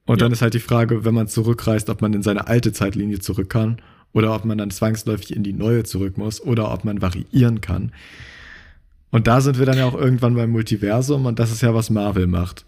[0.07, 0.25] Und ja.
[0.25, 3.51] dann ist halt die Frage, wenn man zurückreist, ob man in seine alte Zeitlinie zurück
[3.51, 3.81] kann
[4.13, 7.93] oder ob man dann zwangsläufig in die neue zurück muss oder ob man variieren kann.
[9.11, 11.91] Und da sind wir dann ja auch irgendwann beim Multiversum und das ist ja, was
[11.91, 12.65] Marvel macht.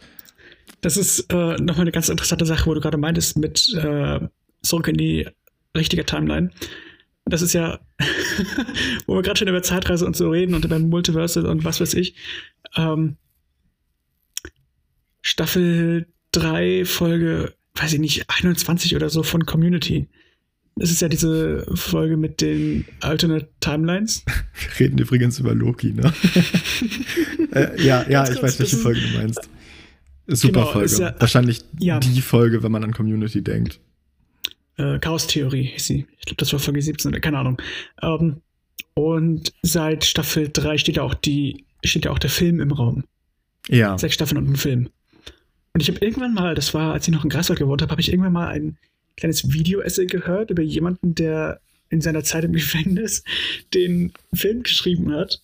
[0.80, 4.20] Das ist äh, nochmal eine ganz interessante Sache, wo du gerade meintest, mit äh,
[4.62, 5.26] zurück in die
[5.76, 6.50] richtige Timeline.
[7.28, 7.80] Das ist ja,
[9.06, 11.94] wo wir gerade schon über Zeitreise und so reden und über Multiverse und was weiß
[11.94, 12.14] ich.
[12.76, 13.16] Ähm,
[15.22, 20.06] Staffel 3, Folge, weiß ich nicht, 21 oder so von Community.
[20.76, 24.24] Das ist ja diese Folge mit den Alternate Timelines.
[24.76, 26.12] Wir reden übrigens über Loki, ne?
[27.52, 29.48] äh, ja, ja, ich weiß, welche Folge du meinst.
[30.28, 30.96] Super genau, Folge.
[30.96, 31.98] Ja, Wahrscheinlich ja.
[31.98, 33.80] die Folge, wenn man an Community denkt
[34.76, 36.06] äh, Chaos-Theorie hieß sie.
[36.18, 37.60] Ich glaube, das war Folge 17 oder keine Ahnung.
[38.02, 38.42] Ähm,
[38.94, 43.04] und seit Staffel 3 steht ja auch die, steht ja auch der Film im Raum.
[43.68, 43.98] Ja.
[43.98, 44.88] Sechs Staffeln und ein Film.
[45.72, 48.00] Und ich habe irgendwann mal, das war, als ich noch in Greifswald gewohnt habe, habe
[48.00, 48.78] ich irgendwann mal ein
[49.16, 53.22] kleines Video-Essay gehört über jemanden, der in seiner Zeit im Gefängnis
[53.74, 55.42] den Film geschrieben hat.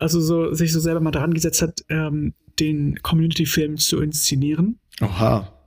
[0.00, 4.78] Also so, sich so selber mal daran gesetzt hat, ähm, den Community-Film zu inszenieren.
[5.00, 5.57] Oha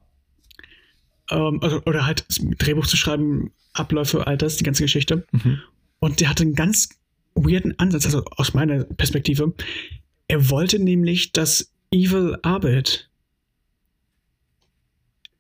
[1.32, 2.26] ähm, also, oder halt
[2.60, 5.26] Drehbuch zu schreiben, Abläufe, all das, die ganze Geschichte.
[5.32, 5.60] Mhm.
[6.00, 6.89] Und der hatte einen ganz
[7.36, 9.54] weirden Ansatz, also aus meiner Perspektive.
[10.28, 13.10] Er wollte nämlich, dass Evil Abed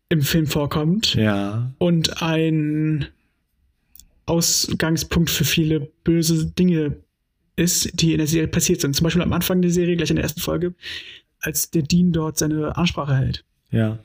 [0.09, 1.15] im Film vorkommt.
[1.15, 1.73] Ja.
[1.77, 3.07] Und ein
[4.25, 6.97] Ausgangspunkt für viele böse Dinge
[7.55, 8.95] ist, die in der Serie passiert sind.
[8.95, 10.73] Zum Beispiel am Anfang der Serie, gleich in der ersten Folge,
[11.41, 13.43] als der Dean dort seine Ansprache hält.
[13.71, 13.99] Ja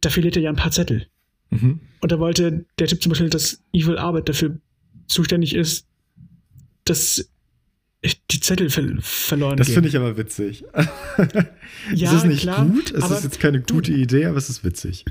[0.00, 1.06] da verliert er ja ein paar Zettel.
[1.50, 1.80] Mhm.
[2.00, 4.58] Und da wollte der Typ zum Beispiel, dass Evil Arbeit dafür
[5.06, 5.86] zuständig ist,
[6.84, 7.28] dass
[8.30, 10.64] die Zettel ver verloren Das finde ich aber witzig.
[11.94, 14.48] ja, es ist nicht klar, gut, es ist jetzt keine gute du, Idee, aber es
[14.48, 15.04] ist witzig.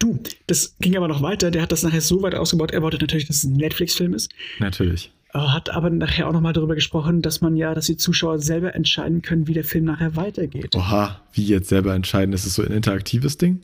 [0.00, 1.52] Du, das ging aber noch weiter.
[1.52, 2.72] Der hat das nachher so weit ausgebaut.
[2.72, 4.32] Er wollte natürlich, dass es ein Netflix-Film ist.
[4.58, 5.12] Natürlich.
[5.32, 9.22] Hat aber nachher auch nochmal darüber gesprochen, dass man ja, dass die Zuschauer selber entscheiden
[9.22, 10.74] können, wie der Film nachher weitergeht.
[10.74, 12.34] Oha, wie jetzt selber entscheiden?
[12.34, 13.62] Ist es so ein interaktives Ding?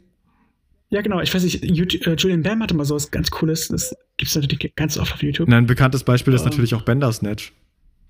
[0.91, 1.21] Ja, genau.
[1.21, 3.69] Ich weiß nicht, YouTube, äh, Julian Bam hatte mal so was ganz Cooles.
[3.69, 5.49] Das gibt es natürlich ganz oft auf YouTube.
[5.49, 7.53] Ein bekanntes Beispiel ist um, natürlich auch Bandersnatch.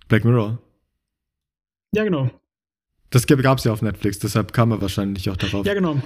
[0.09, 0.59] Black Mirror.
[1.93, 2.31] Ja, genau.
[3.11, 5.67] Das gab es ja auf Netflix, deshalb kam er wahrscheinlich auch darauf.
[5.67, 6.01] Ja, genau.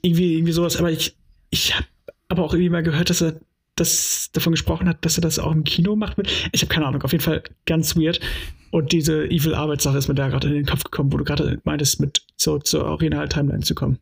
[0.00, 0.76] Irgendwie, irgendwie sowas.
[0.76, 1.14] Aber ich,
[1.50, 1.86] ich habe
[2.28, 3.38] aber auch irgendwie mal gehört, dass er
[3.76, 6.16] das davon gesprochen hat, dass er das auch im Kino macht.
[6.52, 7.02] Ich habe keine Ahnung.
[7.02, 8.20] Auf jeden Fall ganz weird.
[8.70, 11.60] Und diese Evil Arbeitssache ist mir da gerade in den Kopf gekommen, wo du gerade
[11.64, 13.98] meintest, mit zurück zur Original-Timeline zu kommen.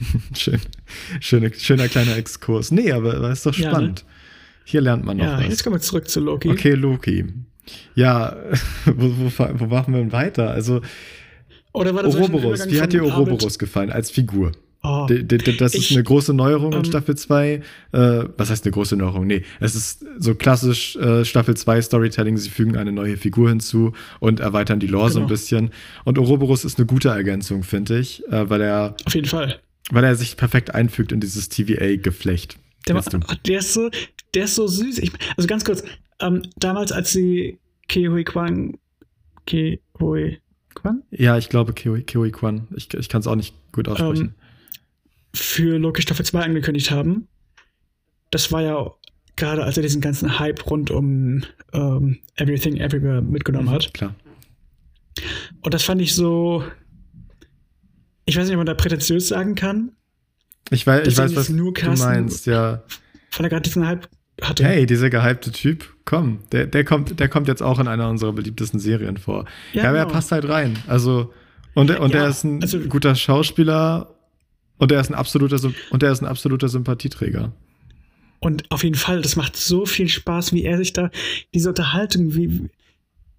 [0.36, 0.60] Schön.
[1.20, 2.70] Schöne, schöner kleiner Exkurs.
[2.70, 4.00] Nee, aber das ist doch spannend.
[4.00, 4.10] Ja, ne?
[4.64, 5.48] Hier lernt man noch ja, was.
[5.48, 6.48] Jetzt kommen wir zurück zu Loki.
[6.48, 7.26] Okay, Loki.
[7.94, 8.36] Ja,
[8.86, 10.50] wo, wo, wo machen wir denn weiter?
[10.50, 10.80] Also,
[11.72, 14.52] Oder war das Ouroboros, wie hat dir Ouroboros gefallen als Figur?
[14.82, 17.60] Oh, das ist ich, eine große Neuerung in ähm, Staffel 2.
[17.92, 19.26] Äh, was heißt eine große Neuerung?
[19.26, 22.38] Nee, es ist so klassisch äh, Staffel 2 Storytelling.
[22.38, 25.12] Sie fügen eine neue Figur hinzu und erweitern die Lore genau.
[25.12, 25.28] so ein genau.
[25.28, 25.70] bisschen.
[26.04, 28.96] Und Ouroboros ist eine gute Ergänzung, finde ich, äh, weil er.
[29.04, 29.60] Auf jeden Fall.
[29.90, 32.58] Weil er sich perfekt einfügt in dieses TVA-Geflecht.
[32.88, 33.00] Der,
[33.46, 33.90] der, ist so,
[34.34, 34.98] der ist so süß.
[34.98, 35.82] Ich, also ganz kurz,
[36.20, 38.78] ähm, damals, als sie Kehui Kwan.
[39.46, 40.38] Kehui
[40.74, 41.02] Kwan?
[41.10, 42.68] Ja, ich glaube Kehui, Kehui Kwan.
[42.76, 44.26] Ich, ich kann es auch nicht gut aussprechen.
[44.26, 44.34] Ähm,
[45.34, 47.28] für Loki Staffel 2 angekündigt haben.
[48.30, 48.92] Das war ja
[49.36, 53.94] gerade, als er diesen ganzen Hype rund um ähm, Everything Everywhere mitgenommen mhm, hat.
[53.94, 54.14] Klar.
[55.62, 56.64] Und das fand ich so.
[58.30, 59.90] Ich weiß nicht, ob man da prätentiös sagen kann.
[60.70, 62.84] Ich weiß, ich weiß was du meinst, ja.
[63.36, 64.08] Weil er gerade diesen Hype
[64.40, 64.64] hatte.
[64.64, 68.32] Hey, dieser gehypte Typ, komm, der, der, kommt, der kommt jetzt auch in einer unserer
[68.32, 69.46] beliebtesten Serien vor.
[69.72, 70.10] Ja, ja aber genau.
[70.10, 70.78] er passt halt rein.
[70.86, 71.32] Also,
[71.74, 74.14] und, und ja, er ist ein also, guter Schauspieler
[74.78, 75.58] und er ist ein absoluter,
[75.90, 77.52] und er ist ein absoluter Sympathieträger.
[78.38, 81.10] Und auf jeden Fall, das macht so viel Spaß, wie er sich da,
[81.52, 82.70] diese Unterhaltung, wie,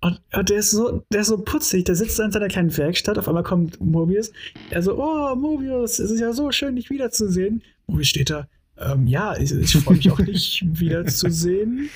[0.02, 3.18] und, und der ist so, der ist so putzig, der sitzt in seiner kleinen Werkstatt,
[3.18, 4.32] auf einmal kommt Mobius,
[4.70, 7.62] er so, oh, Mobius, es ist ja so schön, dich wiederzusehen.
[7.88, 11.90] Mobius steht da, ähm, ja, ich, ich freue mich auch, dich wiederzusehen.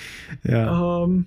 [0.43, 1.03] Ja.
[1.03, 1.25] Ähm,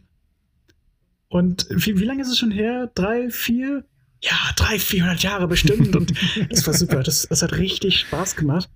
[1.29, 2.91] und wie, wie lange ist es schon her?
[2.95, 3.85] Drei, vier?
[4.21, 5.95] ja, 300, 400 Jahre bestimmt.
[5.95, 6.13] Und
[6.51, 7.03] das war super.
[7.03, 8.69] Das, das hat richtig Spaß gemacht.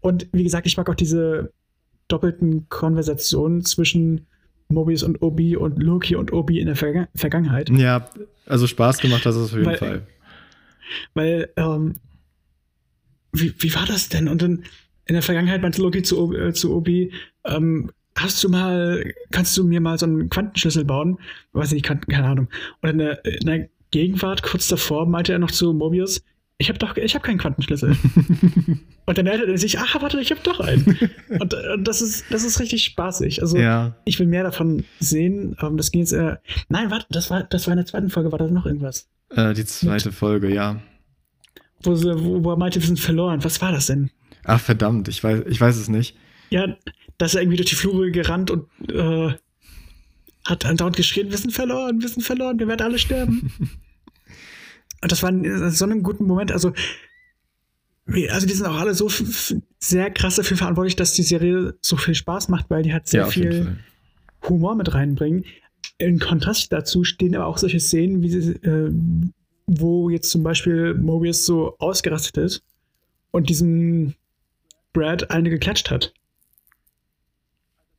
[0.00, 1.52] Und wie gesagt, ich mag auch diese
[2.06, 4.26] doppelten Konversationen zwischen
[4.68, 7.70] Mobius und Obi und Loki und Obi in der Verga Vergangenheit.
[7.70, 8.08] Ja,
[8.46, 10.06] also Spaß gemacht hat es auf jeden weil, Fall.
[11.14, 11.96] Weil, ähm,
[13.32, 14.28] wie, wie war das denn?
[14.28, 14.64] Und in,
[15.06, 17.12] in der Vergangenheit meinte Loki zu, äh, zu Obi,
[17.44, 21.18] ähm, hast du mal, kannst du mir mal so einen Quantenschlüssel bauen?
[21.52, 22.48] Weiß ich nicht, keine Ahnung.
[22.82, 26.22] Und in der, in der Gegenwart, kurz davor, meinte er noch zu Mobius,
[26.60, 27.96] ich habe doch, ich habe keinen Quantenschlüssel.
[29.06, 30.84] und dann meldet er sich, ach, warte, ich habe doch einen.
[31.28, 33.42] und, und, das ist, das ist richtig spaßig.
[33.42, 33.96] Also ja.
[34.04, 35.56] ich will mehr davon sehen.
[35.62, 36.36] Ähm, das ging jetzt, äh,
[36.68, 39.08] nein, warte, das war, das war in der zweiten Folge, war da noch irgendwas?
[39.30, 40.82] Äh, die zweite Mit, Folge, ja.
[41.82, 43.44] Wo, sie, wo, wo er meinte, wir sind verloren.
[43.44, 44.10] Was war das denn?
[44.42, 46.16] Ach, verdammt, ich weiß, ich weiß es nicht.
[46.50, 46.76] Ja,
[47.18, 49.32] dass er irgendwie durch die Flure gerannt und äh,
[50.44, 53.52] hat andauernd geschrien, wir sind verloren, wir sind verloren, wir werden alle sterben.
[55.00, 56.72] Und das war in so einem guten Moment, also,
[58.30, 59.10] also die sind auch alle so
[59.78, 63.22] sehr krass dafür verantwortlich, dass die Serie so viel Spaß macht, weil die hat sehr
[63.22, 63.78] ja, viel
[64.48, 65.44] Humor mit reinbringen.
[65.98, 68.90] In Kontrast dazu stehen aber auch solche Szenen, wie sie, äh,
[69.66, 72.62] wo jetzt zum Beispiel Mobius so ausgerastet ist
[73.30, 74.14] und diesem
[74.92, 76.12] Brad eine geklatscht hat.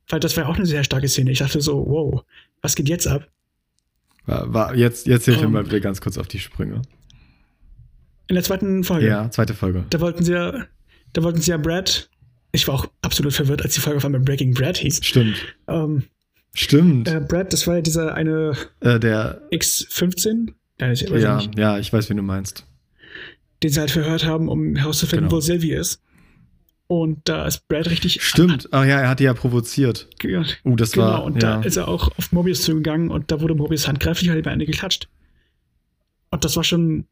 [0.08, 1.30] Weil das war auch eine sehr starke Szene.
[1.30, 2.24] Ich dachte so, wow,
[2.62, 3.28] was geht jetzt ab?
[4.30, 6.82] War, war jetzt jetzt hilf um, mir mal bitte ganz kurz auf die Sprünge.
[8.28, 9.08] In der zweiten Folge.
[9.08, 9.84] Ja, zweite Folge.
[9.90, 10.66] Da wollten sie ja,
[11.12, 12.08] da wollten sie ja Brad.
[12.52, 15.00] Ich war auch absolut verwirrt, als die Folge auf einmal Breaking Brad hieß.
[15.04, 15.36] Stimmt.
[15.66, 16.04] Ähm,
[16.54, 17.08] Stimmt.
[17.08, 20.52] Äh, Brad, das war ja dieser eine äh, der X15.
[20.80, 22.64] Ja, ich, ja, ja, ich weiß, wen du meinst.
[23.64, 25.36] Den sie halt verhört haben, um herauszufinden, genau.
[25.36, 26.00] wo Sylvie ist.
[26.90, 28.20] Und da ist Brad richtig.
[28.20, 28.68] Stimmt.
[28.72, 30.08] Ach ja, er hat die ja provoziert.
[30.24, 31.22] Ja, uh, das genau, war.
[31.22, 31.58] Und ja.
[31.58, 34.66] da ist er auch auf Mobius zugegangen und da wurde Mobius handgreiflich hat ihm eine
[34.66, 35.08] geklatscht.
[36.32, 37.06] Und das war schon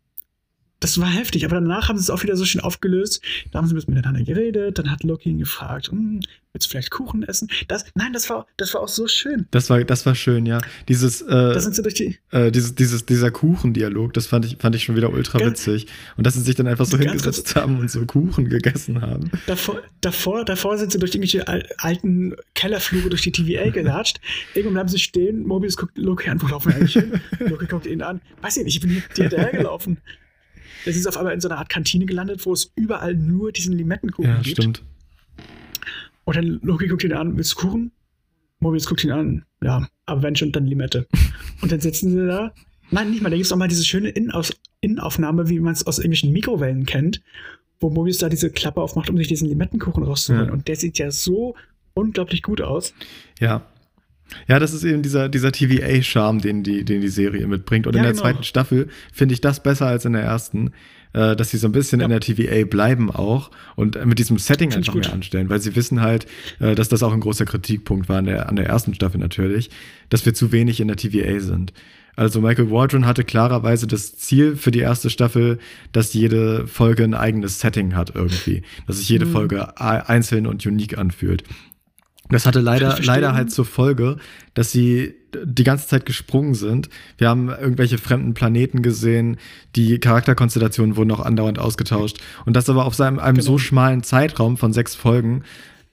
[0.80, 3.20] das war heftig, aber danach haben sie es auch wieder so schön aufgelöst.
[3.50, 6.20] Da haben sie ein bisschen miteinander geredet, dann hat Loki ihn gefragt, hm,
[6.52, 7.48] willst du vielleicht Kuchen essen?
[7.66, 9.46] Das, nein, das war, das war auch so schön.
[9.50, 10.60] Das war, das war schön, ja.
[10.88, 14.56] Dieses, äh, das sind sie durch die äh, dieses, dieses, dieser Kuchendialog, das fand ich,
[14.58, 15.88] fand ich schon wieder ultra ganz, witzig.
[16.16, 19.30] Und dass sie sich dann einfach so hingesetzt haben und so Kuchen gegessen haben.
[19.46, 21.46] Davor, davor, davor sind sie durch irgendwelche
[21.78, 24.20] alten Kellerflure durch die TVA gelatscht.
[24.54, 27.20] Irgendwann bleiben sie stehen, Mobius guckt Loki an, wo laufen wir eigentlich hin?
[27.40, 28.20] Loki guckt ihn an.
[28.42, 29.98] Weiß ich nicht, ich bin dir hinterhergelaufen.
[30.86, 33.76] Es ist auf einmal in so einer Art Kantine gelandet, wo es überall nur diesen
[33.76, 34.58] Limettenkuchen ja, gibt.
[34.58, 34.82] stimmt.
[36.24, 37.92] Und dann Loki guckt ihn an, willst du Kuchen?
[38.60, 41.06] Mobius guckt ihn an, ja, aber wenn schon, dann Limette.
[41.62, 42.52] und dann sitzen sie da.
[42.90, 45.86] Nein, nicht mal, da gibt es auch mal diese schöne Innenaus Innenaufnahme, wie man es
[45.86, 47.20] aus irgendwelchen Mikrowellen kennt,
[47.80, 50.48] wo Mobius da diese Klappe aufmacht, um sich diesen Limettenkuchen rauszuholen.
[50.48, 50.52] Ja.
[50.52, 51.54] Und der sieht ja so
[51.94, 52.94] unglaublich gut aus.
[53.40, 53.66] Ja.
[54.46, 57.86] Ja, das ist eben dieser, dieser TVA-Charme, den die, den die Serie mitbringt.
[57.86, 58.22] Und ja, in der genau.
[58.22, 60.72] zweiten Staffel finde ich das besser als in der ersten,
[61.12, 62.06] äh, dass sie so ein bisschen ja.
[62.06, 66.00] in der TVA bleiben auch und mit diesem Setting einfach mehr anstellen, weil sie wissen
[66.00, 66.26] halt,
[66.60, 69.70] äh, dass das auch ein großer Kritikpunkt war an der, an der ersten Staffel natürlich,
[70.10, 71.72] dass wir zu wenig in der TVA sind.
[72.18, 75.60] Also Michael Waldron hatte klarerweise das Ziel für die erste Staffel,
[75.92, 79.30] dass jede Folge ein eigenes Setting hat irgendwie, dass sich jede mhm.
[79.30, 81.44] Folge einzeln und unique anfühlt.
[82.30, 84.16] Das hatte leider, leider halt zur Folge,
[84.54, 85.14] dass sie
[85.44, 86.88] die ganze Zeit gesprungen sind.
[87.16, 89.36] Wir haben irgendwelche fremden Planeten gesehen,
[89.76, 92.18] die Charakterkonstellationen wurden auch andauernd ausgetauscht.
[92.44, 93.46] Und das aber auf seinem, einem genau.
[93.46, 95.42] so schmalen Zeitraum von sechs Folgen,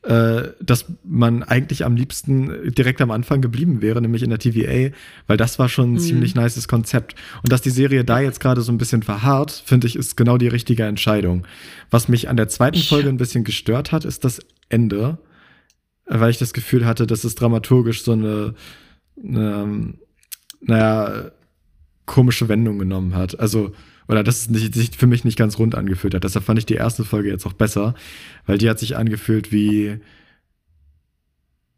[0.04, 4.94] äh, dass man eigentlich am liebsten direkt am Anfang geblieben wäre, nämlich in der TVA,
[5.28, 6.00] weil das war schon ein mhm.
[6.00, 7.16] ziemlich nices Konzept.
[7.44, 10.38] Und dass die Serie da jetzt gerade so ein bisschen verharrt, finde ich, ist genau
[10.38, 11.48] die richtige Entscheidung.
[11.90, 15.18] Was mich an der zweiten Folge ein bisschen gestört hat, ist das Ende
[16.06, 18.54] weil ich das Gefühl hatte, dass es dramaturgisch so eine,
[19.22, 19.94] eine
[20.62, 21.32] naja,
[22.06, 23.40] komische Wendung genommen hat.
[23.40, 23.74] Also,
[24.08, 26.24] oder dass es nicht, sich für mich nicht ganz rund angefühlt hat.
[26.24, 27.96] Deshalb fand ich die erste Folge jetzt auch besser,
[28.46, 30.00] weil die hat sich angefühlt wie,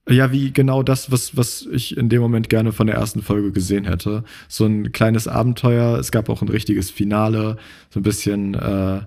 [0.09, 3.51] ja, wie genau das, was, was ich in dem Moment gerne von der ersten Folge
[3.51, 4.23] gesehen hätte.
[4.49, 7.57] So ein kleines Abenteuer, es gab auch ein richtiges Finale,
[7.89, 9.01] so ein bisschen, äh,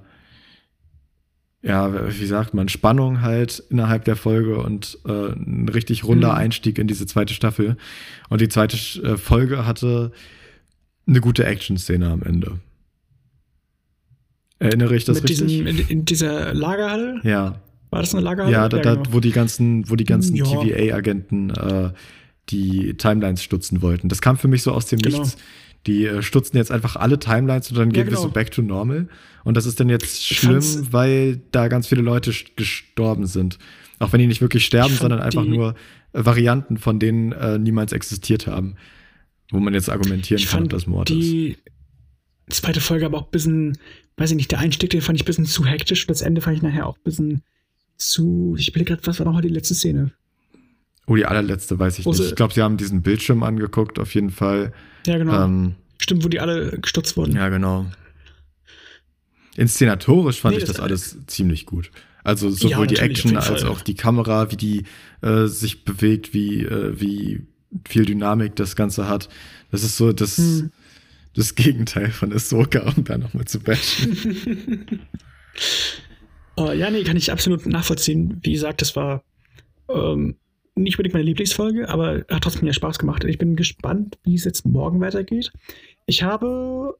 [1.62, 6.38] ja, wie sagt man, Spannung halt innerhalb der Folge und äh, ein richtig runder mhm.
[6.38, 7.76] Einstieg in diese zweite Staffel.
[8.30, 10.12] Und die zweite äh, Folge hatte
[11.06, 12.60] eine gute Action-Szene am Ende.
[14.58, 15.48] Erinnere ich das Mit richtig?
[15.48, 17.20] Diesem, in, in, dieser Lagerhalle?
[17.24, 17.60] Ja.
[17.90, 18.52] War das eine Lagerhalle?
[18.52, 19.12] Ja, da, ja, genau.
[19.12, 20.44] wo die ganzen, wo die ganzen ja.
[20.44, 21.90] TVA-Agenten äh,
[22.48, 24.08] die Timelines stutzen wollten.
[24.08, 25.18] Das kam für mich so aus dem genau.
[25.18, 25.36] Nichts.
[25.86, 28.18] Die äh, stutzen jetzt einfach alle Timelines und dann ja, gehen genau.
[28.18, 29.08] wir so back to normal.
[29.44, 30.62] Und das ist dann jetzt schlimm,
[30.92, 33.58] weil da ganz viele Leute gestorben sind.
[33.98, 35.74] Auch wenn die nicht wirklich sterben, sondern einfach nur
[36.12, 38.76] äh, Varianten, von denen äh, niemals existiert haben.
[39.50, 41.56] Wo man jetzt argumentieren kann, ob das Mord die
[42.46, 42.62] ist.
[42.62, 43.78] zweite Folge aber auch ein bisschen,
[44.16, 46.06] weiß ich nicht, der Einstieg, den fand ich ein bisschen zu hektisch.
[46.06, 47.42] Das Ende fand ich nachher auch ein bisschen
[47.96, 48.54] zu.
[48.58, 50.12] Ich überlege gerade, was war nochmal die letzte Szene?
[51.10, 52.20] Oh, die allerletzte weiß ich nicht.
[52.20, 54.72] Ich glaube, sie haben diesen Bildschirm angeguckt, auf jeden Fall.
[55.08, 55.44] Ja, genau.
[55.44, 57.34] Ähm, Stimmt, wo die alle gestutzt wurden.
[57.34, 57.86] Ja, genau.
[59.56, 61.90] Inszenatorisch fand nee, ich das, das alles ziemlich gut.
[62.22, 64.84] Also sowohl ja, die Action als auch die Kamera, wie die
[65.20, 67.44] äh, sich bewegt, wie, äh, wie
[67.88, 69.28] viel Dynamik das Ganze hat.
[69.72, 70.70] Das ist so das, hm.
[71.34, 74.86] das Gegenteil von Ahsoka, um da nochmal zu bashen.
[76.56, 78.38] uh, ja, nee, kann ich absolut nachvollziehen.
[78.44, 79.24] Wie gesagt, das war
[79.88, 80.36] ähm,
[80.82, 83.24] nicht unbedingt meine Lieblingsfolge, aber hat trotzdem mir Spaß gemacht.
[83.24, 85.52] Ich bin gespannt, wie es jetzt morgen weitergeht.
[86.06, 86.96] Ich habe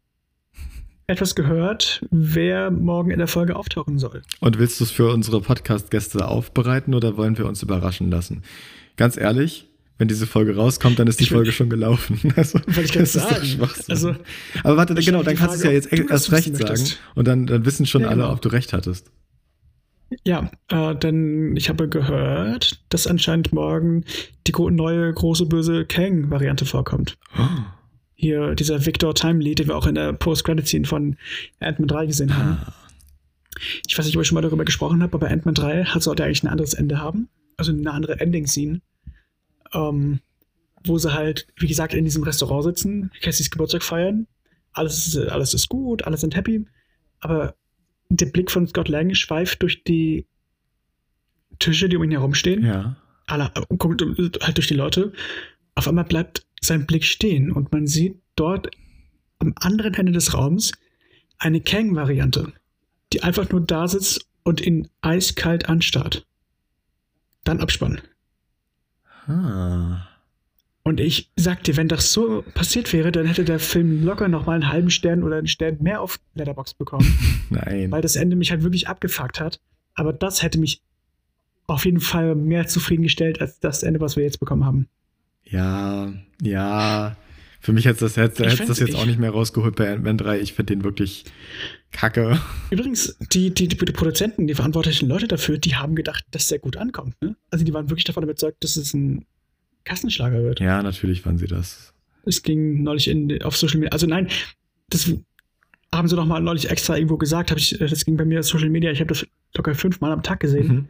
[1.07, 4.23] etwas gehört, wer morgen in der Folge auftauchen soll.
[4.41, 8.43] Und willst du es für unsere Podcast-Gäste aufbereiten oder wollen wir uns überraschen lassen?
[8.97, 9.67] Ganz ehrlich,
[9.99, 12.19] wenn diese Folge rauskommt, dann ist die Folge schon gelaufen.
[12.37, 13.45] Also, Weil ich das sagen.
[13.45, 14.15] ist Also,
[14.63, 16.85] Aber warte, genau, dann kannst du es ja jetzt erst recht sagen.
[17.15, 18.33] Und dann, dann wissen schon ja, alle, genau.
[18.33, 19.11] ob du recht hattest.
[20.25, 24.05] Ja, äh, denn ich habe gehört, dass anscheinend morgen
[24.47, 27.17] die neue große böse Kang-Variante vorkommt.
[27.39, 27.47] Oh.
[28.15, 31.17] Hier dieser Victor Timely, den wir auch in der Post-Credit-Scene von
[31.61, 32.59] Ant-Man 3 gesehen haben.
[32.61, 32.73] Ah.
[33.87, 36.25] Ich weiß nicht, ob ich schon mal darüber gesprochen habe, aber Ant-Man 3 hat, sollte
[36.25, 37.29] eigentlich ein anderes Ende haben.
[37.57, 38.81] Also eine andere Ending-Scene.
[39.73, 40.21] Ähm,
[40.85, 44.27] wo sie halt, wie gesagt, in diesem Restaurant sitzen, Cassys Geburtstag feiern.
[44.73, 46.65] Alles alles ist gut, alle sind happy.
[47.21, 47.55] Aber
[48.11, 50.27] der Blick von Scott Lang schweift durch die
[51.59, 52.65] Tische, die um ihn herumstehen.
[52.65, 52.97] Ja.
[53.27, 55.13] Alle, guckt halt durch die Leute.
[55.77, 58.71] Auf einmal bleibt sein Blick stehen und man sieht dort
[59.39, 60.73] am anderen Ende des Raums
[61.39, 62.53] eine Kang-Variante,
[63.13, 66.27] die einfach nur da sitzt und ihn eiskalt anstarrt.
[67.45, 68.01] Dann Abspann.
[69.27, 70.10] Ah.
[70.91, 74.47] Und ich sag dir, wenn das so passiert wäre, dann hätte der Film locker noch
[74.47, 77.07] mal einen halben Stern oder einen Stern mehr auf Letterbox bekommen.
[77.49, 77.93] Nein.
[77.93, 79.61] Weil das Ende mich halt wirklich abgefuckt hat.
[79.95, 80.83] Aber das hätte mich
[81.69, 84.89] auf jeden Fall mehr zufriedengestellt als das Ende, was wir jetzt bekommen haben.
[85.45, 87.17] Ja, ja.
[87.61, 90.41] Für mich hätte das, hätte, hätte das jetzt auch nicht mehr rausgeholt bei Ant-Man 3.
[90.41, 91.25] Ich finde den wirklich
[91.93, 92.41] kacke.
[92.73, 96.77] Übrigens, die, die, die, Produzenten, die verantwortlichen Leute dafür, die haben gedacht, dass der gut
[96.77, 97.15] ankommt.
[97.23, 97.37] Ne?
[97.49, 99.25] Also die waren wirklich davon überzeugt, dass es ein
[99.85, 100.61] Kassenschlager wird.
[100.61, 101.95] Ja, natürlich waren sie das.
[102.25, 103.93] Es ging neulich in, auf Social Media.
[103.93, 104.29] Also nein,
[104.91, 105.13] das
[105.95, 107.51] haben sie doch mal neulich extra irgendwo gesagt.
[107.51, 108.91] Hab ich, das ging bei mir auf Social Media.
[108.91, 110.89] Ich habe das locker fünfmal am Tag gesehen, mhm.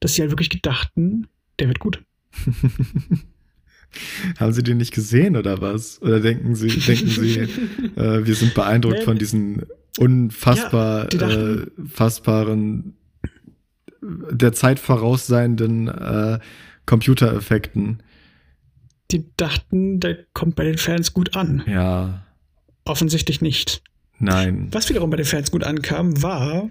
[0.00, 1.28] dass sie halt wirklich gedachten,
[1.58, 2.02] der wird gut.
[4.38, 6.02] Haben Sie den nicht gesehen oder was?
[6.02, 7.38] Oder denken Sie, denken Sie,
[7.96, 9.64] äh, wir sind beeindruckt von diesen
[9.98, 12.94] unfassbar ja, äh, fassbaren,
[14.02, 16.38] der Zeit vorausseienden äh,
[16.86, 18.02] Computereffekten.
[19.10, 21.62] Die dachten, der kommt bei den Fans gut an.
[21.66, 22.24] Ja.
[22.84, 23.82] Offensichtlich nicht.
[24.18, 24.68] Nein.
[24.72, 26.70] Was wiederum bei den Fans gut ankam, war.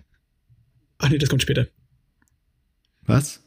[0.98, 1.68] Ach nee, das kommt später.
[3.06, 3.44] Was?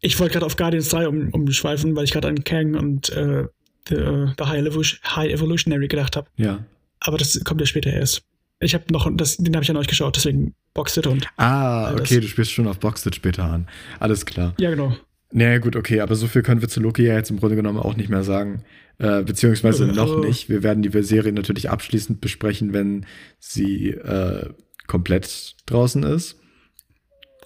[0.00, 3.46] Ich wollte gerade auf Guardians 3 um, umschweifen, weil ich gerade an Kang und äh,
[3.88, 6.28] The, The High, Evolution, High Evolutionary gedacht habe.
[6.36, 6.64] Ja.
[7.00, 8.22] Aber das kommt ja später erst.
[8.60, 11.26] Ich habe noch, das, den habe ich ja noch nicht geschaut, deswegen Boxed und.
[11.36, 13.68] Ah, okay, du spielst schon auf Boxed später an.
[13.98, 14.54] Alles klar.
[14.58, 14.96] Ja, genau.
[15.32, 17.78] Naja, gut, okay, aber so viel können wir zu Loki ja jetzt im Grunde genommen
[17.78, 18.64] auch nicht mehr sagen.
[18.98, 20.48] Äh, beziehungsweise äh, noch nicht.
[20.48, 23.06] Wir werden die Serie natürlich abschließend besprechen, wenn
[23.38, 24.50] sie äh,
[24.86, 26.38] komplett draußen ist.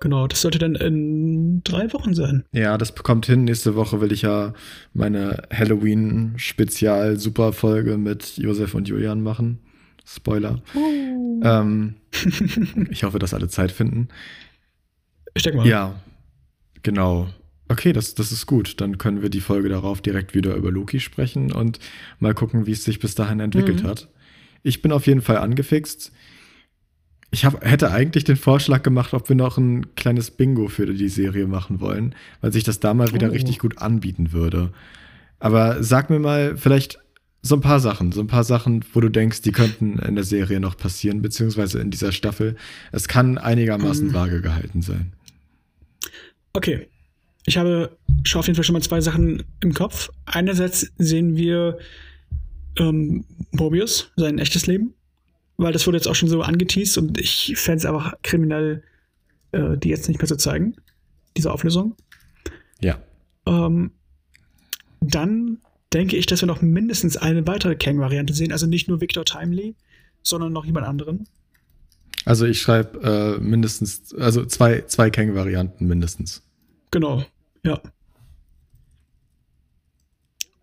[0.01, 2.45] Genau, das sollte dann in drei Wochen sein.
[2.53, 3.45] Ja, das kommt hin.
[3.45, 4.53] Nächste Woche will ich ja
[4.93, 9.61] meine Halloween-Spezial-Super-Folge mit Josef und Julian machen.
[10.05, 10.61] Spoiler.
[10.75, 11.41] Oh.
[11.43, 11.95] Ähm,
[12.91, 14.09] ich hoffe, dass alle Zeit finden.
[15.35, 15.67] Ich denke mal.
[15.67, 15.95] Ja,
[16.83, 17.29] genau.
[17.69, 18.81] Okay, das, das ist gut.
[18.81, 21.79] Dann können wir die Folge darauf direkt wieder über Loki sprechen und
[22.21, 23.89] mal gucken, wie es sich bis dahin entwickelt mhm.
[23.89, 24.09] hat.
[24.63, 26.13] Ich bin auf jeden Fall angefixt.
[27.33, 31.09] Ich hab, hätte eigentlich den Vorschlag gemacht, ob wir noch ein kleines Bingo für die
[31.09, 33.33] Serie machen wollen, weil sich das da mal wieder oh.
[33.33, 34.73] richtig gut anbieten würde.
[35.41, 37.01] Aber sag mir mal, vielleicht
[37.43, 40.25] so ein paar Sachen, so ein paar Sachen, wo du denkst, die könnten in der
[40.25, 42.57] Serie noch passieren, beziehungsweise in dieser Staffel.
[42.93, 44.15] Es kann einigermaßen um.
[44.15, 45.13] vage gehalten sein.
[46.53, 46.89] Okay,
[47.47, 50.11] ich habe schon auf jeden Fall schon mal zwei Sachen im Kopf.
[50.27, 51.79] Einerseits sehen wir
[52.79, 54.95] ähm, Mobius, sein echtes Leben,
[55.57, 58.83] weil das wurde jetzt auch schon so angeteased und ich fände es einfach kriminell,
[59.53, 60.75] äh, die jetzt nicht mehr zu zeigen,
[61.37, 61.95] diese Auflösung.
[62.81, 62.99] Ja.
[63.47, 63.93] Ähm,
[65.01, 65.59] dann
[65.93, 69.77] denke ich, dass wir noch mindestens eine weitere Kang-Variante sehen, also nicht nur Victor Timely,
[70.23, 71.29] sondern noch jemand anderen.
[72.25, 76.43] Also ich schreibe äh, mindestens, also zwei, zwei Kang-Varianten mindestens.
[76.91, 77.25] Genau.
[77.67, 77.81] Ja.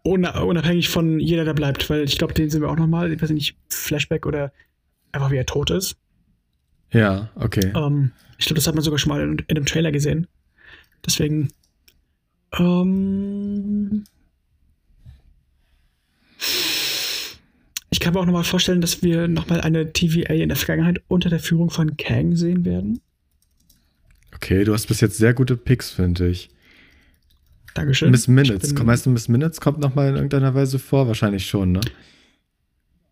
[0.03, 3.29] unabhängig von jeder, der bleibt, weil ich glaube, den sehen wir auch nochmal, ich weiß
[3.31, 4.51] nicht, Flashback oder
[5.11, 5.97] einfach wie er tot ist.
[6.91, 7.71] Ja, okay.
[7.75, 10.27] Ähm, ich glaube, das hat man sogar schon mal in, in dem Trailer gesehen.
[11.05, 11.49] Deswegen.
[12.57, 14.03] Ähm,
[17.89, 21.29] ich kann mir auch nochmal vorstellen, dass wir nochmal eine TVA in der Vergangenheit unter
[21.29, 23.01] der Führung von Kang sehen werden.
[24.35, 26.49] Okay, du hast bis jetzt sehr gute Picks, finde ich.
[27.73, 28.11] Dankeschön.
[28.11, 28.73] Miss Minutes.
[28.73, 31.07] Bin, weißt du, Miss Minutes kommt noch mal in irgendeiner Weise vor?
[31.07, 31.81] Wahrscheinlich schon, ne?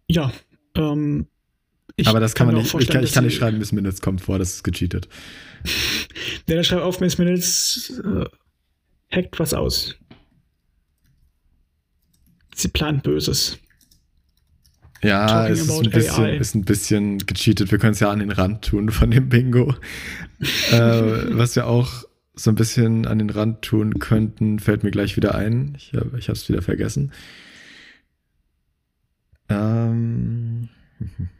[0.07, 0.31] Ja.
[0.75, 1.27] Ähm,
[2.05, 2.73] Aber das kann, kann man nicht.
[2.75, 5.07] Ich kann, ich kann nicht schreiben, Miss Minutes kommt vor, das ist gecheatet.
[6.47, 8.25] Der, der schreibt auf Miss Minutes, äh,
[9.15, 9.95] hackt was aus.
[12.55, 13.57] Sie plant Böses.
[15.03, 17.71] Ja, es ist ein, bisschen, ist ein, bisschen, gecheatet.
[17.71, 19.73] Wir können es ja an den Rand tun von dem Bingo.
[20.71, 20.77] äh,
[21.35, 22.03] was ja auch
[22.33, 25.75] so ein bisschen an den Rand tun könnten, fällt mir gleich wieder ein.
[25.77, 27.11] Ich, ich habe es wieder vergessen.
[29.49, 30.69] Ähm,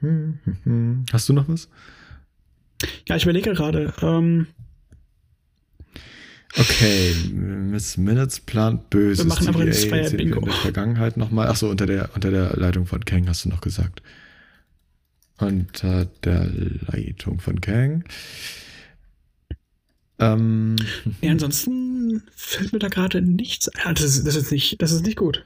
[1.11, 1.69] hast du noch was?
[3.07, 3.93] Ja, ich überlege gerade.
[4.01, 4.47] Ähm,
[6.57, 9.23] okay, Miss Minutes plant böse.
[9.23, 10.39] Wir machen aber ein Bingo.
[10.39, 11.47] In der Vergangenheit nochmal.
[11.47, 14.01] Achso, unter der, unter der Leitung von Kang hast du noch gesagt.
[15.37, 16.47] Unter der
[16.87, 18.03] Leitung von Kang.
[20.21, 20.75] Ähm,
[21.21, 23.95] ja, ansonsten fällt mir da gerade nichts ein.
[23.95, 25.43] Das ist, das ist, nicht, das ist nicht gut.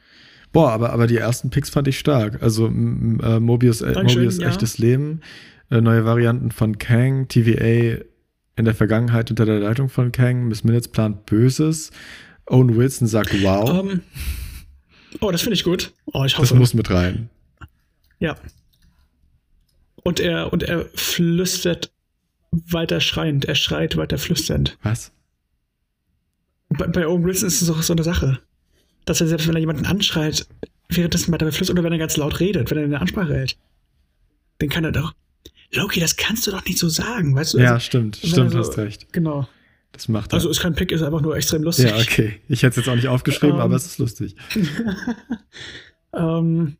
[0.52, 2.44] Boah, aber, aber die ersten Picks fand ich stark.
[2.44, 4.50] Also äh, Mobius, äh, Mobius ja.
[4.50, 5.22] echtes Leben,
[5.72, 8.04] äh, neue Varianten von Kang, TVA
[8.58, 11.92] in der Vergangenheit unter der Leitung von Kang, Miss Minutes plant Böses,
[12.48, 13.70] Owen Wilson sagt wow.
[13.70, 14.02] Um, ähm,
[15.22, 15.94] oh, das finde ich gut.
[16.14, 16.50] Oh, ich hoffe.
[16.50, 17.30] Das muss mit rein.
[18.20, 18.36] Ja.
[20.04, 21.92] Und er, und er flüstert
[22.70, 24.78] weiter schreiend, er schreit weiter flüsternd.
[24.84, 25.12] Was?
[26.70, 28.40] Bei, bei Owen Wilson ist es auch so eine Sache,
[29.06, 30.48] dass er selbst wenn er jemanden anschreit,
[30.90, 33.58] währenddessen weiter flüstert oder wenn er ganz laut redet, wenn er eine Ansprache hält,
[34.62, 35.14] den kann er doch.
[35.72, 37.60] Loki, das kannst du doch nicht so sagen, weißt du?
[37.60, 39.12] Ja, also, stimmt, stimmt, so, hast recht.
[39.12, 39.48] Genau.
[39.92, 40.36] Das macht er.
[40.36, 41.90] Also ist kein Pick, ist einfach nur extrem lustig.
[41.90, 42.40] Ja, okay.
[42.50, 44.36] Ich hätte es jetzt auch nicht aufgeschrieben, um, aber es ist lustig.
[46.14, 46.78] ähm,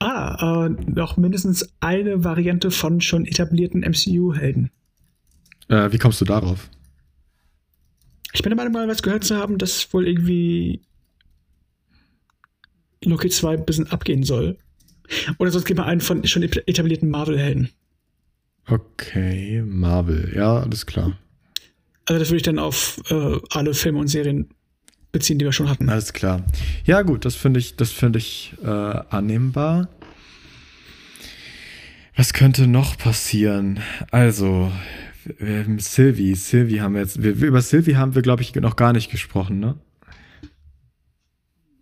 [0.00, 4.70] Ah, äh, noch mindestens eine Variante von schon etablierten MCU-Helden.
[5.68, 6.70] Äh, wie kommst du darauf?
[8.32, 10.80] Ich bin der Meinung, mal was gehört zu haben, dass wohl irgendwie
[13.04, 14.56] Loki 2 ein bisschen abgehen soll.
[15.38, 17.70] Oder sonst gibt man einen von schon etablierten Marvel-Helden.
[18.66, 21.18] Okay, Marvel, ja, alles klar.
[22.06, 24.48] Also das würde ich dann auf äh, alle Filme und Serien
[25.12, 25.88] beziehen, die wir schon hatten.
[25.88, 26.44] Alles klar.
[26.84, 29.88] Ja, gut, das finde ich, das finde ich äh, annehmbar.
[32.16, 33.80] Was könnte noch passieren?
[34.10, 34.70] Also,
[35.38, 38.92] ähm, Sylvie, Sylvie haben wir jetzt, wir, über Sylvie haben wir, glaube ich, noch gar
[38.92, 39.76] nicht gesprochen, ne?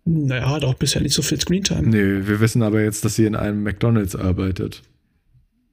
[0.05, 1.87] Naja, hat auch bisher nicht so viel Screentime.
[1.87, 4.81] Nee, wir wissen aber jetzt, dass sie in einem McDonalds arbeitet.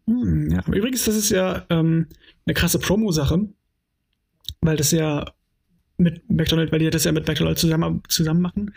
[0.06, 0.62] Hm, ja.
[0.66, 2.06] Übrigens, das ist ja ähm,
[2.44, 3.48] eine krasse Promo-Sache,
[4.60, 5.24] weil das ja
[5.98, 8.74] mit McDonald's, weil die das ja mit McDonald's zusammen, zusammen machen.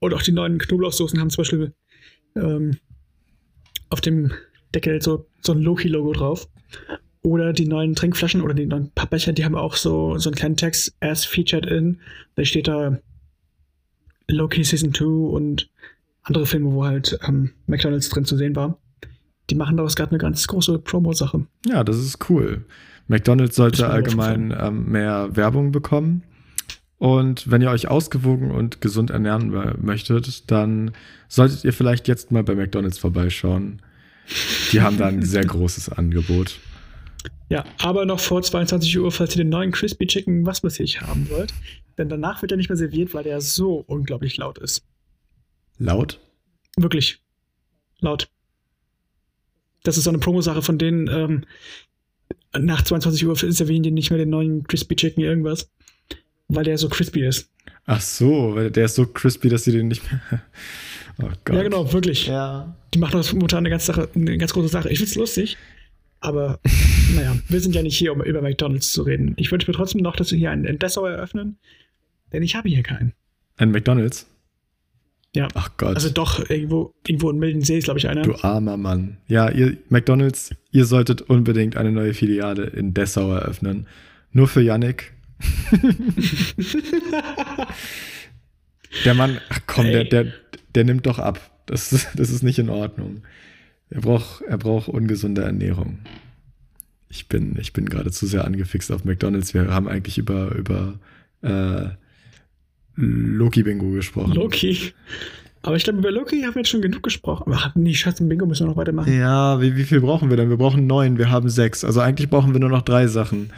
[0.00, 1.72] Und auch die neuen Knoblauchsoßen haben zum Beispiel
[2.36, 2.78] ähm,
[3.90, 4.32] auf dem
[4.74, 6.48] Deckel so, so ein Loki-Logo drauf.
[7.22, 10.56] Oder die neuen Trinkflaschen oder die neuen Pappbecher, die haben auch so, so einen kleinen
[10.56, 11.98] Text, as featured in.
[12.36, 12.98] Da steht da
[14.28, 15.70] Loki Season 2 und
[16.22, 18.78] andere Filme, wo halt ähm, McDonalds drin zu sehen war.
[19.50, 21.46] Die machen daraus gerade eine ganz große Promo-Sache.
[21.66, 22.66] Ja, das ist cool.
[23.08, 26.22] McDonalds sollte allgemein ähm, mehr Werbung bekommen.
[26.98, 30.92] Und wenn ihr euch ausgewogen und gesund ernähren möchtet, dann
[31.28, 33.80] solltet ihr vielleicht jetzt mal bei McDonalds vorbeischauen.
[34.72, 36.58] Die haben da ein sehr großes Angebot.
[37.48, 41.00] Ja, aber noch vor 22 Uhr, falls ihr den neuen Crispy Chicken was weiß ich
[41.00, 41.54] haben wollt.
[41.96, 44.84] Denn danach wird er nicht mehr serviert, weil der so unglaublich laut ist.
[45.78, 46.20] Laut?
[46.76, 47.22] Wirklich.
[48.00, 48.28] Laut.
[49.84, 51.44] Das ist so eine Promo-Sache von denen, ähm,
[52.58, 55.70] nach 22 Uhr servieren die nicht mehr den neuen Crispy Chicken irgendwas
[56.48, 57.50] weil der so crispy ist.
[57.86, 60.20] Ach so, weil der ist so crispy, dass sie den nicht mehr.
[61.20, 61.56] Oh Gott.
[61.56, 62.28] Ja, genau, wirklich.
[62.28, 62.76] Ja.
[62.94, 64.88] Die machen das momentan eine ganz, Sache, eine ganz große Sache.
[64.88, 65.56] Ich find's lustig,
[66.20, 66.60] aber
[67.16, 69.34] naja, wir sind ja nicht hier, um über McDonalds zu reden.
[69.36, 71.58] Ich wünsche mir trotzdem noch, dass wir hier einen, einen Dessau eröffnen,
[72.32, 73.14] denn ich habe hier keinen.
[73.56, 74.28] Ein McDonalds?
[75.34, 75.48] Ja.
[75.54, 75.96] Ach Gott.
[75.96, 78.22] Also doch, irgendwo, irgendwo in Mildensee ist, glaube ich, einer.
[78.22, 79.18] Du armer Mann.
[79.26, 83.88] Ja, ihr McDonalds, ihr solltet unbedingt eine neue Filiale in Dessau eröffnen.
[84.30, 85.14] Nur für Yannick
[89.04, 90.32] der Mann, ach komm, der, der,
[90.74, 91.40] der nimmt doch ab.
[91.66, 93.22] Das, das ist nicht in Ordnung.
[93.90, 96.00] Er braucht, er braucht ungesunde Ernährung.
[97.08, 99.54] Ich bin, ich bin gerade zu sehr angefixt auf McDonalds.
[99.54, 100.98] Wir haben eigentlich über, über
[101.42, 101.88] äh,
[102.96, 104.34] Loki-Bingo gesprochen.
[104.34, 104.92] Loki.
[105.62, 107.52] Aber ich glaube, über Loki haben wir jetzt schon genug gesprochen.
[107.54, 109.12] Ach, nee, Schatz, Bingo müssen wir noch weitermachen.
[109.12, 110.50] Ja, wie, wie viel brauchen wir denn?
[110.50, 111.84] Wir brauchen neun, wir haben sechs.
[111.84, 113.50] Also eigentlich brauchen wir nur noch drei Sachen.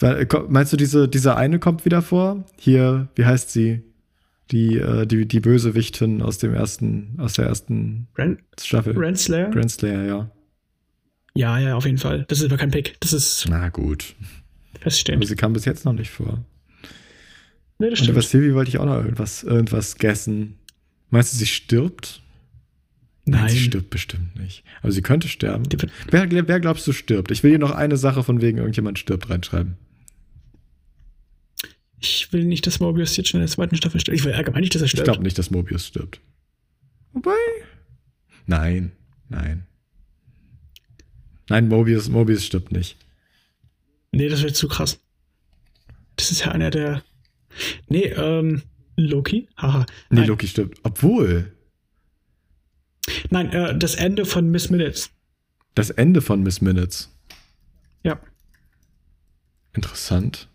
[0.00, 2.44] Meinst du, diese, diese eine kommt wieder vor?
[2.56, 3.82] Hier, wie heißt sie?
[4.50, 8.96] Die, äh, die, die Bösewichtin aus dem ersten, aus der ersten Ren Staffel.
[8.96, 9.54] Renslayer?
[9.54, 10.30] Renslayer, ja.
[11.34, 12.24] Ja, ja, auf jeden Fall.
[12.28, 12.96] Das ist aber kein Pick.
[13.00, 13.46] Das ist.
[13.48, 14.14] Na gut.
[14.80, 15.22] Feststehend.
[15.22, 16.44] Aber sie kam bis jetzt noch nicht vor.
[17.78, 18.10] Nee, das stimmt.
[18.10, 20.58] Und über Sylvie wollte ich auch noch irgendwas, irgendwas gessen.
[21.10, 22.22] Meinst du, sie stirbt?
[23.24, 23.42] Nein.
[23.42, 23.50] Nein.
[23.50, 24.64] Sie stirbt bestimmt nicht.
[24.82, 25.64] Aber sie könnte sterben.
[26.10, 27.30] Wer, wer glaubst du stirbt?
[27.30, 29.76] Ich will hier noch eine Sache von wegen irgendjemand stirbt reinschreiben.
[32.00, 34.18] Ich will nicht, dass Mobius jetzt schon in der zweiten Staffel stirbt.
[34.18, 35.06] Ich will allgemein nicht, dass er stirbt.
[35.08, 36.20] Ich glaube nicht, dass Mobius stirbt.
[37.12, 37.32] Wobei.
[38.46, 38.92] Nein,
[39.28, 39.66] nein.
[41.48, 42.96] Nein, Mobius, Mobius stirbt nicht.
[44.12, 45.00] Nee, das wäre zu krass.
[46.16, 47.02] Das ist ja einer der.
[47.88, 48.62] Nee, ähm,
[48.96, 49.48] Loki?
[49.56, 49.86] Haha.
[50.10, 50.78] Nee, Loki stirbt.
[50.82, 51.52] Obwohl.
[53.30, 55.10] Nein, äh, das Ende von Miss Minutes.
[55.74, 57.14] Das Ende von Miss Minutes.
[58.02, 58.20] Ja.
[59.72, 60.48] Interessant.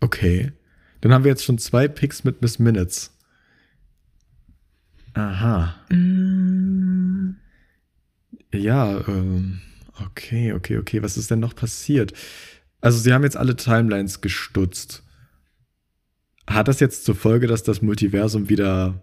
[0.00, 0.52] Okay.
[1.00, 3.16] Dann haben wir jetzt schon zwei Picks mit Miss Minutes.
[5.14, 5.74] Aha.
[5.90, 7.36] Mm.
[8.52, 9.60] Ja, ähm,
[10.04, 11.02] okay, okay, okay.
[11.02, 12.12] Was ist denn noch passiert?
[12.80, 15.02] Also, sie haben jetzt alle Timelines gestutzt.
[16.46, 19.00] Hat das jetzt zur Folge, dass das Multiversum wieder,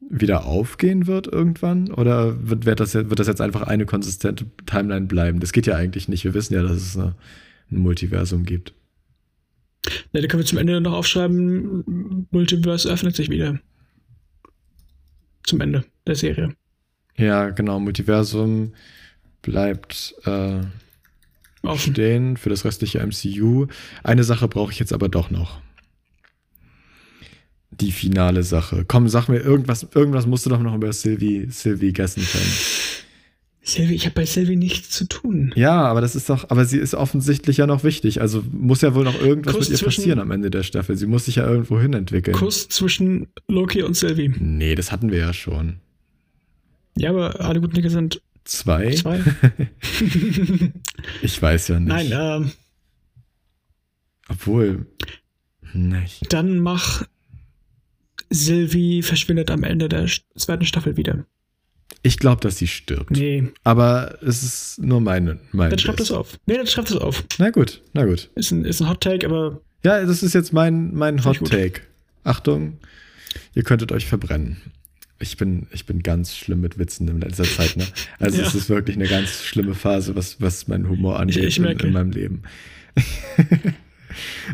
[0.00, 1.92] wieder aufgehen wird irgendwann?
[1.92, 5.40] Oder wird, wird, das, wird das jetzt einfach eine konsistente Timeline bleiben?
[5.40, 6.24] Das geht ja eigentlich nicht.
[6.24, 7.14] Wir wissen ja, dass es eine,
[7.70, 8.74] ein Multiversum gibt.
[10.12, 13.58] Ne, da können wir zum Ende noch aufschreiben, Multiverse öffnet sich wieder.
[15.44, 16.54] Zum Ende der Serie.
[17.16, 18.74] Ja, genau, Multiversum
[19.42, 20.60] bleibt äh,
[21.76, 23.66] stehen für das restliche MCU.
[24.02, 25.60] Eine Sache brauche ich jetzt aber doch noch.
[27.70, 28.84] Die finale Sache.
[28.86, 32.52] Komm, sag mir irgendwas, irgendwas musst du doch noch über Sylvie, Sylvie Gessen können.
[33.68, 35.52] Sylvie, ich habe bei Sylvie nichts zu tun.
[35.54, 38.20] Ja, aber das ist doch, aber sie ist offensichtlich ja noch wichtig.
[38.20, 40.96] Also muss ja wohl noch irgendwas Kuss mit ihr passieren am Ende der Staffel.
[40.96, 42.34] Sie muss sich ja irgendwo hin entwickeln.
[42.34, 44.32] Kuss zwischen Loki und Sylvie.
[44.38, 45.76] Nee, das hatten wir ja schon.
[46.96, 48.90] Ja, aber alle guten Dinge sind zwei.
[48.92, 49.22] Zwei.
[51.22, 51.88] ich weiß ja nicht.
[51.88, 52.50] Nein, ähm.
[54.28, 54.86] Obwohl.
[55.74, 56.32] Nicht.
[56.32, 57.06] Dann mach
[58.30, 61.26] Sylvie verschwindet am Ende der zweiten Staffel wieder.
[62.02, 63.10] Ich glaube, dass sie stirbt.
[63.10, 63.48] Nee.
[63.64, 65.38] Aber es ist nur meine.
[65.52, 66.38] meine dann schreibt das auf.
[66.46, 67.24] Nee, dann schreibt das auf.
[67.38, 68.30] Na gut, na gut.
[68.34, 69.60] Ist ein, ist ein Hot Take, aber.
[69.84, 71.82] Ja, das ist jetzt mein, mein Hot Take.
[72.24, 72.78] Achtung,
[73.54, 74.58] ihr könntet euch verbrennen.
[75.18, 77.76] ich bin, ich bin ganz schlimm mit Witzen in letzter Zeit.
[77.76, 77.86] Ne?
[78.18, 78.46] Also ja.
[78.46, 81.78] es ist wirklich eine ganz schlimme Phase, was, was meinen Humor angeht ich, ich in,
[81.78, 82.42] in, meinem Leben.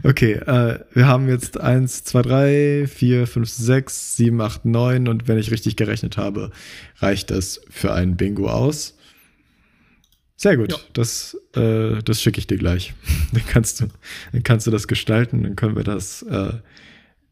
[0.03, 5.29] okay, äh, wir haben jetzt eins, zwei, drei, vier, fünf, sechs, sieben, acht, neun und
[5.29, 6.51] wenn ich richtig gerechnet habe,
[6.99, 8.97] reicht das für ein Bingo aus.
[10.37, 10.79] Sehr gut, ja.
[10.93, 12.95] das, äh, das schicke ich dir gleich.
[13.33, 13.87] dann kannst du,
[14.33, 16.55] dann kannst du das gestalten, dann können wir das äh,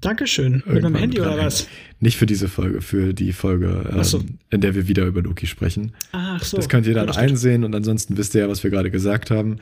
[0.02, 0.64] Dankeschön.
[0.66, 1.68] Mit meinem Handy oder was?
[2.00, 4.22] Nicht für diese Folge, für die Folge, ähm, so.
[4.50, 5.92] in der wir wieder über Loki sprechen.
[6.10, 6.56] Ach so.
[6.56, 9.30] Das könnt ihr dann ja, einsehen und ansonsten wisst ihr ja, was wir gerade gesagt
[9.30, 9.58] haben.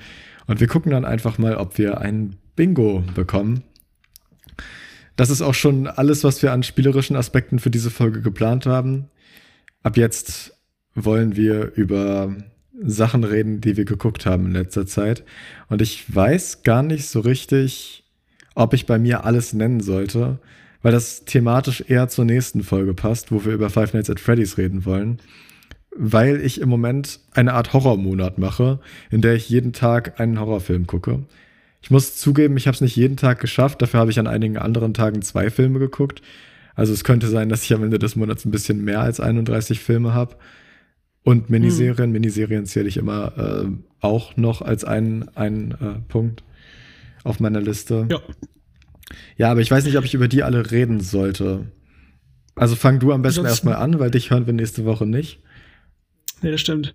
[0.46, 3.62] Und wir gucken dann einfach mal, ob wir ein Bingo bekommen.
[5.16, 9.06] Das ist auch schon alles, was wir an spielerischen Aspekten für diese Folge geplant haben.
[9.82, 10.52] Ab jetzt
[10.94, 12.36] wollen wir über
[12.78, 15.24] Sachen reden, die wir geguckt haben in letzter Zeit.
[15.70, 18.04] Und ich weiß gar nicht so richtig,
[18.54, 20.38] ob ich bei mir alles nennen sollte,
[20.82, 24.58] weil das thematisch eher zur nächsten Folge passt, wo wir über Five Nights at Freddy's
[24.58, 25.18] reden wollen.
[25.96, 28.80] Weil ich im Moment eine Art Horrormonat mache,
[29.10, 31.24] in der ich jeden Tag einen Horrorfilm gucke.
[31.82, 34.58] Ich muss zugeben, ich habe es nicht jeden Tag geschafft, dafür habe ich an einigen
[34.58, 36.22] anderen Tagen zwei Filme geguckt.
[36.74, 39.80] Also es könnte sein, dass ich am Ende des Monats ein bisschen mehr als 31
[39.80, 40.36] Filme habe.
[41.22, 42.12] Und Miniserien, hm.
[42.12, 43.68] Miniserien zähle ich immer äh,
[44.00, 46.42] auch noch als einen, einen äh, Punkt
[47.24, 48.08] auf meiner Liste.
[48.10, 48.20] Ja.
[49.36, 51.70] Ja, aber ich weiß nicht, ob ich über die alle reden sollte.
[52.54, 55.40] Also fang du am besten erstmal an, weil dich hören wir nächste Woche nicht.
[56.42, 56.94] Nee, das stimmt.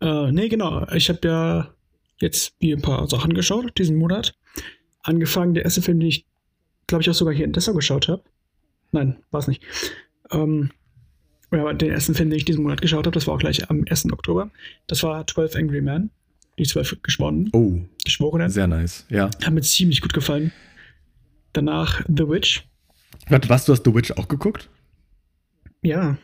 [0.00, 0.86] Äh, nee, genau.
[0.92, 1.74] Ich habe ja
[2.20, 4.34] jetzt wie ein paar Sachen geschaut diesen Monat.
[5.02, 6.26] Angefangen, der erste Film, den ich,
[6.86, 8.22] glaube ich, auch sogar hier in Dessau geschaut habe.
[8.92, 9.62] Nein, war es nicht.
[10.30, 10.70] Ähm,
[11.52, 13.84] ja, den ersten Film, den ich diesen Monat geschaut habe, das war auch gleich am
[13.88, 14.12] 1.
[14.12, 14.50] Oktober.
[14.86, 16.10] Das war 12 Angry Men
[16.58, 17.50] die zwölf Geschworenen.
[17.52, 17.80] Oh.
[18.04, 18.50] Geschworenen.
[18.50, 19.30] Sehr nice, ja.
[19.44, 20.52] Hat mir ziemlich gut gefallen.
[21.52, 22.66] Danach The Witch.
[23.28, 24.68] Warte, was, du hast The Witch auch geguckt?
[25.82, 26.16] Ja.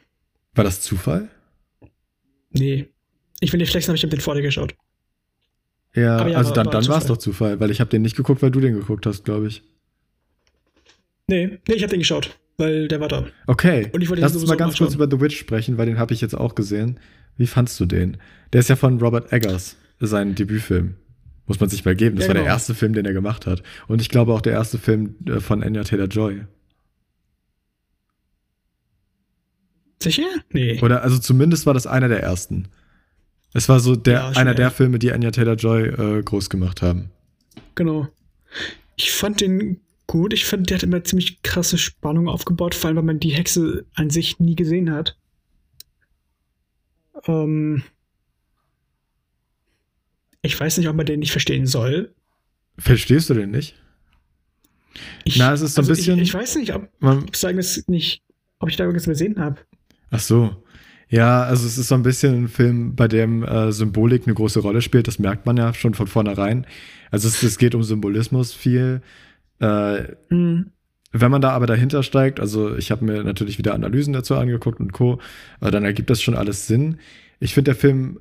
[0.54, 1.28] War das Zufall?
[2.50, 2.88] Nee.
[3.40, 4.74] Ich will nicht flexen, aber ich habe den vor dir geschaut.
[5.94, 8.42] Ja, also dann, war dann war es doch Zufall, weil ich habe den nicht geguckt,
[8.42, 9.62] weil du den geguckt hast, glaube ich.
[11.28, 13.26] Nee, nee, ich habe den geschaut, weil der war da.
[13.46, 13.90] Okay.
[13.92, 16.14] Und ich wollte Lass uns mal ganz kurz über The Witch sprechen, weil den habe
[16.14, 16.98] ich jetzt auch gesehen.
[17.36, 18.16] Wie fandst du den?
[18.52, 20.96] Der ist ja von Robert Eggers sein Debütfilm.
[21.46, 22.16] Muss man sich mal geben.
[22.16, 22.44] Das ja, war genau.
[22.44, 23.62] der erste Film, den er gemacht hat.
[23.88, 26.42] Und ich glaube auch der erste Film äh, von Anya Taylor Joy.
[30.02, 30.26] Sicher?
[30.50, 30.80] Nee.
[30.82, 32.68] Oder also zumindest war das einer der ersten.
[33.54, 36.82] Es war so der, ja, einer der Filme, die Anya Taylor Joy äh, groß gemacht
[36.82, 37.10] haben.
[37.74, 38.08] Genau.
[38.96, 40.32] Ich fand den gut.
[40.32, 43.86] Ich fand, der hat immer ziemlich krasse Spannung aufgebaut, vor allem, weil man die Hexe
[43.94, 45.16] an sich nie gesehen hat.
[47.26, 47.82] Ähm,
[50.42, 52.14] ich weiß nicht, ob man den nicht verstehen soll.
[52.78, 53.74] Verstehst du den nicht?
[55.24, 56.18] Ich, Na, es ist so ein also bisschen.
[56.18, 58.22] Ich, ich, weiß nicht, ob, man, ob, nicht,
[58.58, 59.60] ob ich da irgendwas übersehen habe.
[60.10, 60.61] Ach so.
[61.12, 64.60] Ja, also es ist so ein bisschen ein Film, bei dem äh, Symbolik eine große
[64.60, 65.06] Rolle spielt.
[65.06, 66.66] Das merkt man ja schon von vornherein.
[67.10, 69.02] Also es, es geht um Symbolismus viel.
[69.60, 70.70] Äh, mhm.
[71.12, 74.80] Wenn man da aber dahinter steigt, also ich habe mir natürlich wieder Analysen dazu angeguckt
[74.80, 75.20] und Co.,
[75.60, 76.96] äh, dann ergibt das schon alles Sinn.
[77.40, 78.18] Ich finde, der Film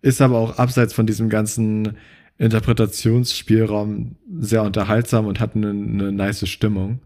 [0.00, 1.96] ist aber auch abseits von diesem ganzen
[2.38, 7.02] Interpretationsspielraum sehr unterhaltsam und hat eine, eine nice Stimmung.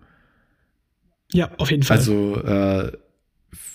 [1.30, 1.98] Ja, auf jeden Fall.
[1.98, 2.92] Also, äh,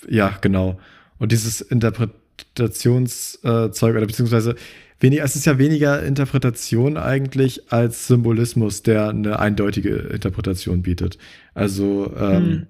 [0.08, 0.80] ja, genau.
[1.22, 4.56] Und dieses Interpretationszeug oder beziehungsweise
[4.98, 11.18] weniger, es ist ja weniger Interpretation eigentlich als Symbolismus, der eine eindeutige Interpretation bietet.
[11.54, 12.66] Also, ähm, hm.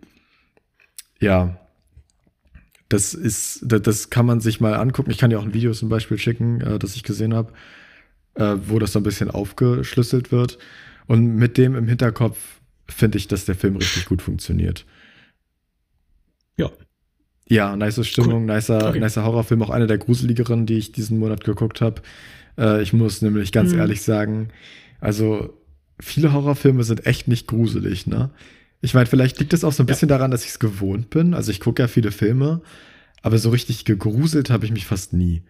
[1.18, 1.58] ja,
[2.90, 5.10] das ist, das, das, kann man sich mal angucken.
[5.10, 7.54] Ich kann dir auch ein Video zum Beispiel schicken, äh, das ich gesehen habe,
[8.34, 10.58] äh, wo das so ein bisschen aufgeschlüsselt wird.
[11.06, 12.36] Und mit dem im Hinterkopf
[12.86, 14.84] finde ich, dass der Film richtig gut funktioniert.
[17.48, 17.76] Ja.
[17.76, 18.54] Nice Stimmung, cool.
[18.54, 19.00] nicer, okay.
[19.00, 22.02] nicer Horrorfilm, auch einer der gruseligeren, die ich diesen Monat geguckt habe.
[22.58, 23.78] Äh, ich muss nämlich ganz mhm.
[23.78, 24.48] ehrlich sagen,
[25.00, 25.52] also
[26.00, 28.30] viele Horrorfilme sind echt nicht gruselig, ne?
[28.84, 30.16] Ich meine, vielleicht liegt es auch so ein bisschen ja.
[30.16, 31.34] daran, dass ich es gewohnt bin.
[31.34, 32.62] Also ich gucke ja viele Filme,
[33.22, 35.42] aber so richtig gegruselt habe ich mich fast nie.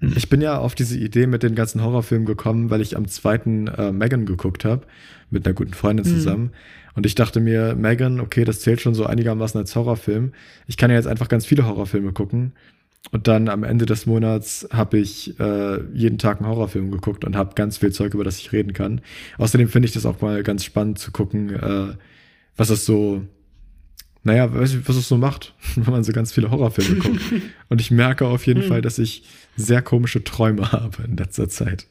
[0.00, 0.14] Hm.
[0.16, 3.66] Ich bin ja auf diese Idee mit den ganzen Horrorfilmen gekommen, weil ich am zweiten
[3.68, 4.86] äh, Megan geguckt habe,
[5.30, 6.12] mit einer guten Freundin hm.
[6.12, 6.52] zusammen.
[6.94, 10.32] Und ich dachte mir, Megan, okay, das zählt schon so einigermaßen als Horrorfilm.
[10.66, 12.52] Ich kann ja jetzt einfach ganz viele Horrorfilme gucken.
[13.12, 17.36] Und dann am Ende des Monats habe ich äh, jeden Tag einen Horrorfilm geguckt und
[17.36, 19.00] habe ganz viel Zeug, über das ich reden kann.
[19.38, 21.94] Außerdem finde ich das auch mal ganz spannend zu gucken, äh,
[22.56, 23.22] was es so,
[24.24, 27.20] naja, was, was es so macht, wenn man so ganz viele Horrorfilme guckt.
[27.68, 28.68] und ich merke auf jeden hm.
[28.68, 29.24] Fall, dass ich
[29.56, 31.86] sehr komische Träume habe in letzter Zeit.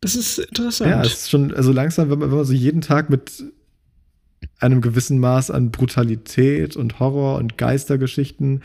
[0.00, 0.90] Das ist interessant.
[0.90, 3.42] Ja, es ist schon, also langsam, wenn man, wenn man so jeden Tag mit
[4.58, 8.62] einem gewissen Maß an Brutalität und Horror und Geistergeschichten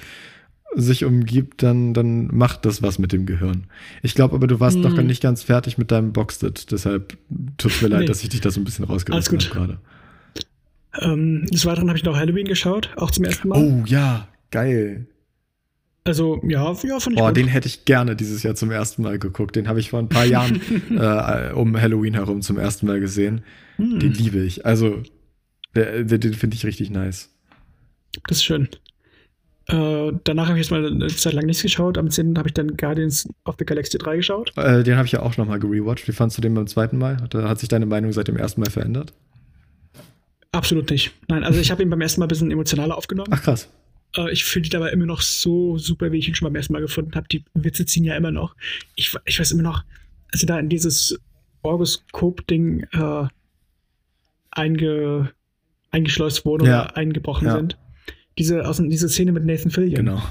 [0.76, 3.66] sich umgibt, dann, dann macht das was mit dem Gehirn.
[4.04, 4.84] Ich glaube aber, du warst hm.
[4.84, 6.72] noch nicht ganz fertig mit deinem Boxed.
[6.72, 7.18] Deshalb
[7.58, 8.06] tut mir leid, nee.
[8.06, 9.80] dass ich dich da so ein bisschen rausgelassen habe gerade.
[11.00, 13.60] Ähm, des Weiteren habe ich noch Halloween geschaut, auch zum ersten Mal.
[13.62, 15.08] Oh ja, geil.
[16.04, 17.22] Also, ja, ja, fand ich.
[17.22, 19.56] Boah, den hätte ich gerne dieses Jahr zum ersten Mal geguckt.
[19.56, 20.60] Den habe ich vor ein paar Jahren
[20.90, 23.42] äh, um Halloween herum zum ersten Mal gesehen.
[23.76, 24.00] Hm.
[24.00, 24.66] Den liebe ich.
[24.66, 25.04] Also,
[25.76, 27.30] den, den finde ich richtig nice.
[28.28, 28.70] Das ist schön.
[29.68, 31.98] Äh, danach habe ich jetzt mal eine Zeit lang nichts geschaut.
[32.00, 32.38] Am 10.
[32.40, 34.52] habe ich dann Guardians of the Galaxy 3 geschaut.
[34.58, 36.08] Äh, den habe ich ja auch nochmal gerewatcht.
[36.08, 37.22] Wie fandest du den beim zweiten Mal?
[37.22, 39.14] Hat, hat sich deine Meinung seit dem ersten Mal verändert?
[40.52, 41.12] Absolut nicht.
[41.28, 43.30] Nein, also ich habe ihn beim ersten Mal ein bisschen emotionaler aufgenommen.
[43.32, 43.70] Ach krass.
[44.16, 46.74] Äh, ich finde ihn dabei immer noch so super, wie ich ihn schon beim ersten
[46.74, 47.28] Mal gefunden habe.
[47.28, 48.56] Die Witze ziehen ja immer noch.
[48.96, 49.84] Ich, ich weiß immer noch,
[50.32, 51.20] als sie da in dieses
[51.62, 53.28] Orgoskop-Ding äh,
[54.52, 55.32] einge,
[55.92, 56.86] eingeschleust wurden ja.
[56.86, 57.56] oder eingebrochen ja.
[57.56, 57.78] sind
[58.40, 60.06] diese, aus, diese Szene mit Nathan Fillion.
[60.06, 60.22] Genau.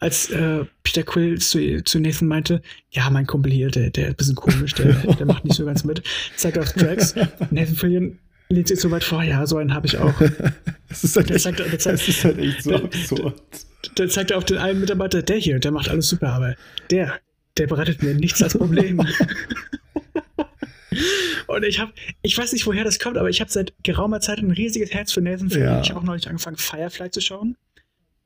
[0.00, 4.10] Als äh, Peter Quill zu, zu Nathan meinte, ja, mein Kumpel hier, der, der ist
[4.10, 6.02] ein bisschen komisch, der, der macht nicht so ganz mit.
[6.36, 7.14] Zeigt auf Tracks.
[7.50, 8.18] Nathan Fillion
[8.48, 10.14] lehnt sich so weit vor, ja, so einen habe ich auch.
[10.88, 13.42] das, ist halt, echt, zeigt, der zeigt, das ist halt echt so der, absurd.
[13.84, 16.56] Der, der zeigt auf den einen Mitarbeiter, der hier, der macht alles super, aber
[16.90, 17.20] der,
[17.56, 19.06] der bereitet mir nichts als Problem.
[21.46, 21.92] Und ich habe,
[22.22, 25.12] ich weiß nicht, woher das kommt, aber ich habe seit geraumer Zeit ein riesiges Herz
[25.12, 25.68] für Nathan Fillion.
[25.74, 25.80] Ja.
[25.80, 27.56] Ich habe auch neulich angefangen, Firefly zu schauen.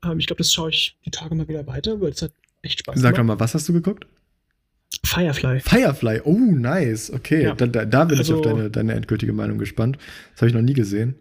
[0.03, 2.79] Ähm, ich glaube, das schaue ich die Tage mal wieder weiter, weil es hat echt
[2.79, 4.05] Spaß Sag doch mal, was hast du geguckt?
[5.05, 5.59] Firefly.
[5.59, 7.11] Firefly, oh, nice.
[7.11, 7.55] Okay, ja.
[7.55, 9.97] da, da, da, bin also, ich auf deine, deine endgültige Meinung gespannt.
[10.31, 11.15] Das habe ich noch nie gesehen.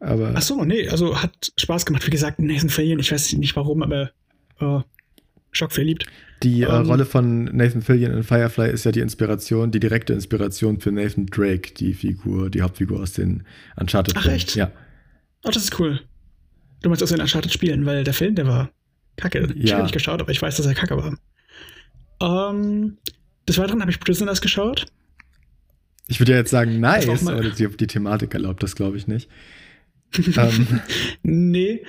[0.00, 2.06] Aber Ach so, nee, also hat Spaß gemacht.
[2.06, 4.10] Wie gesagt, Nathan Fillion, ich weiß nicht warum, aber
[4.60, 4.80] äh,
[5.52, 6.06] schockverliebt.
[6.42, 10.12] Die äh, um, Rolle von Nathan Fillion in Firefly ist ja die Inspiration, die direkte
[10.12, 13.44] Inspiration für Nathan Drake, die Figur, die Hauptfigur aus den
[13.76, 14.54] Uncharted Ach, echt?
[14.54, 14.70] Ja.
[15.44, 16.00] Oh, das ist cool.
[16.82, 18.70] Du meinst aus den Uncharted Spielen, weil der Film, der war
[19.16, 19.54] kacke.
[19.56, 21.16] Ich habe nicht geschaut, aber ich weiß, dass er kacke war.
[22.18, 22.98] Um,
[23.48, 24.86] des Weiteren habe ich Prisoners geschaut.
[26.08, 29.28] Ich würde ja jetzt sagen, nice, aber die, die Thematik erlaubt das, glaube ich, nicht.
[30.36, 30.80] ähm.
[31.22, 31.84] Nee,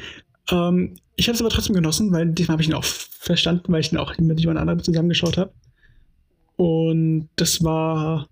[0.51, 3.81] ähm, ich habe es aber trotzdem genossen, weil diesmal habe ich ihn auch verstanden, weil
[3.81, 5.53] ich ihn auch mit jemand anderem zusammengeschaut habe.
[6.55, 8.27] Und das war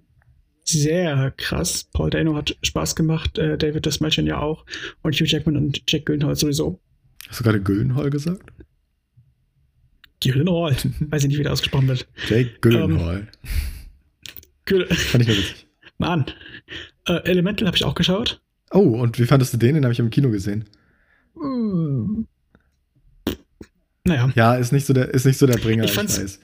[0.63, 1.87] sehr krass.
[1.93, 4.65] Paul Dano hat Spaß gemacht, äh, David Desmalchin ja auch
[5.03, 6.79] und Hugh Jackman und Jack Gyllenhaal sowieso.
[7.27, 8.51] Hast du gerade Gyllenhaal gesagt?
[10.31, 10.75] Gyllenhaal.
[10.99, 12.07] Weiß ich nicht, wie der ausgesprochen wird.
[12.27, 13.27] Jake Gyllenhaal.
[14.69, 15.67] Ähm, Fand ich mir witzig.
[15.97, 16.25] Mann.
[17.07, 18.41] Äh, Elemental habe ich auch geschaut.
[18.71, 19.75] Oh, und wie fandest du den?
[19.75, 20.65] Den habe ich im Kino gesehen.
[21.35, 22.27] Hm.
[24.03, 24.31] Naja.
[24.35, 26.39] Ja, ist nicht so der, ist nicht so der Bringer, ich, fand's, ich,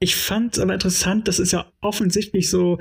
[0.00, 2.80] ich fand aber interessant, das ist ja offensichtlich so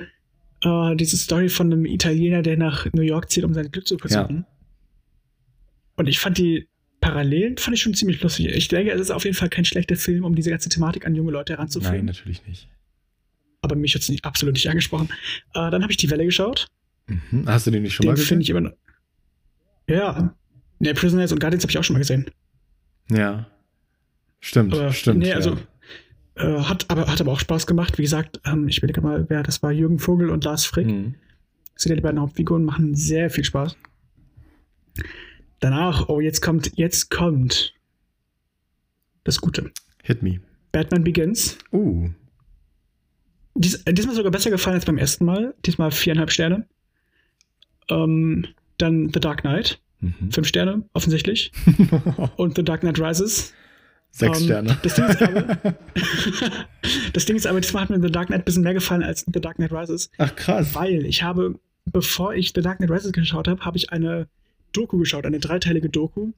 [0.63, 3.97] äh, diese Story von einem Italiener, der nach New York zieht, um sein Glück zu
[3.97, 4.37] versuchen.
[4.37, 4.55] Ja.
[5.97, 6.67] Und ich fand die
[7.05, 8.47] Parallelen fand ich schon ziemlich lustig.
[8.47, 11.13] Ich denke, es ist auf jeden Fall kein schlechter Film, um diese ganze Thematik an
[11.13, 11.97] junge Leute heranzuführen.
[11.97, 12.67] Nein, natürlich nicht.
[13.61, 15.09] Aber mich hat es absolut nicht angesprochen.
[15.53, 16.65] Äh, dann habe ich die Welle geschaut.
[17.05, 17.43] Mhm.
[17.45, 18.27] Hast du den nicht schon den mal gesehen?
[18.27, 18.73] finde ich immer.
[19.87, 20.35] Ja.
[20.79, 22.25] Ne, Prisoners und Guardians habe ich auch schon mal gesehen.
[23.11, 23.45] Ja.
[24.39, 25.19] Stimmt, aber, stimmt.
[25.19, 25.59] Nee, also
[26.37, 26.57] ja.
[26.57, 27.99] äh, hat, aber, hat aber auch Spaß gemacht.
[27.99, 30.87] Wie gesagt, ähm, ich überlege mal, wer das war, Jürgen Vogel und Lars Frick.
[30.87, 31.13] Mhm.
[31.75, 33.77] Das sind ja die beiden Hauptfiguren, machen sehr viel Spaß.
[35.65, 37.73] Danach, oh, jetzt kommt, jetzt kommt
[39.23, 39.71] das Gute.
[40.03, 40.39] Hit me.
[40.71, 41.57] Batman Begins.
[41.71, 42.11] Uh.
[43.55, 45.55] Dies, diesmal sogar besser gefallen als beim ersten Mal.
[45.65, 46.67] Diesmal viereinhalb Sterne.
[47.89, 48.45] Ähm,
[48.77, 49.79] dann The Dark Knight.
[50.01, 50.31] Mhm.
[50.31, 51.51] Fünf Sterne, offensichtlich.
[52.35, 53.51] und The Dark Knight Rises.
[54.11, 54.77] Sechs um, ähm, Sterne.
[54.83, 55.57] Das Ding, ist aber,
[57.13, 59.25] das Ding ist aber, diesmal hat mir The Dark Knight ein bisschen mehr gefallen als
[59.33, 60.11] The Dark Knight Rises.
[60.19, 60.75] Ach krass.
[60.75, 64.27] Weil ich habe, bevor ich The Dark Knight Rises geschaut habe, habe ich eine
[64.75, 66.31] Doku geschaut, eine dreiteilige Doku.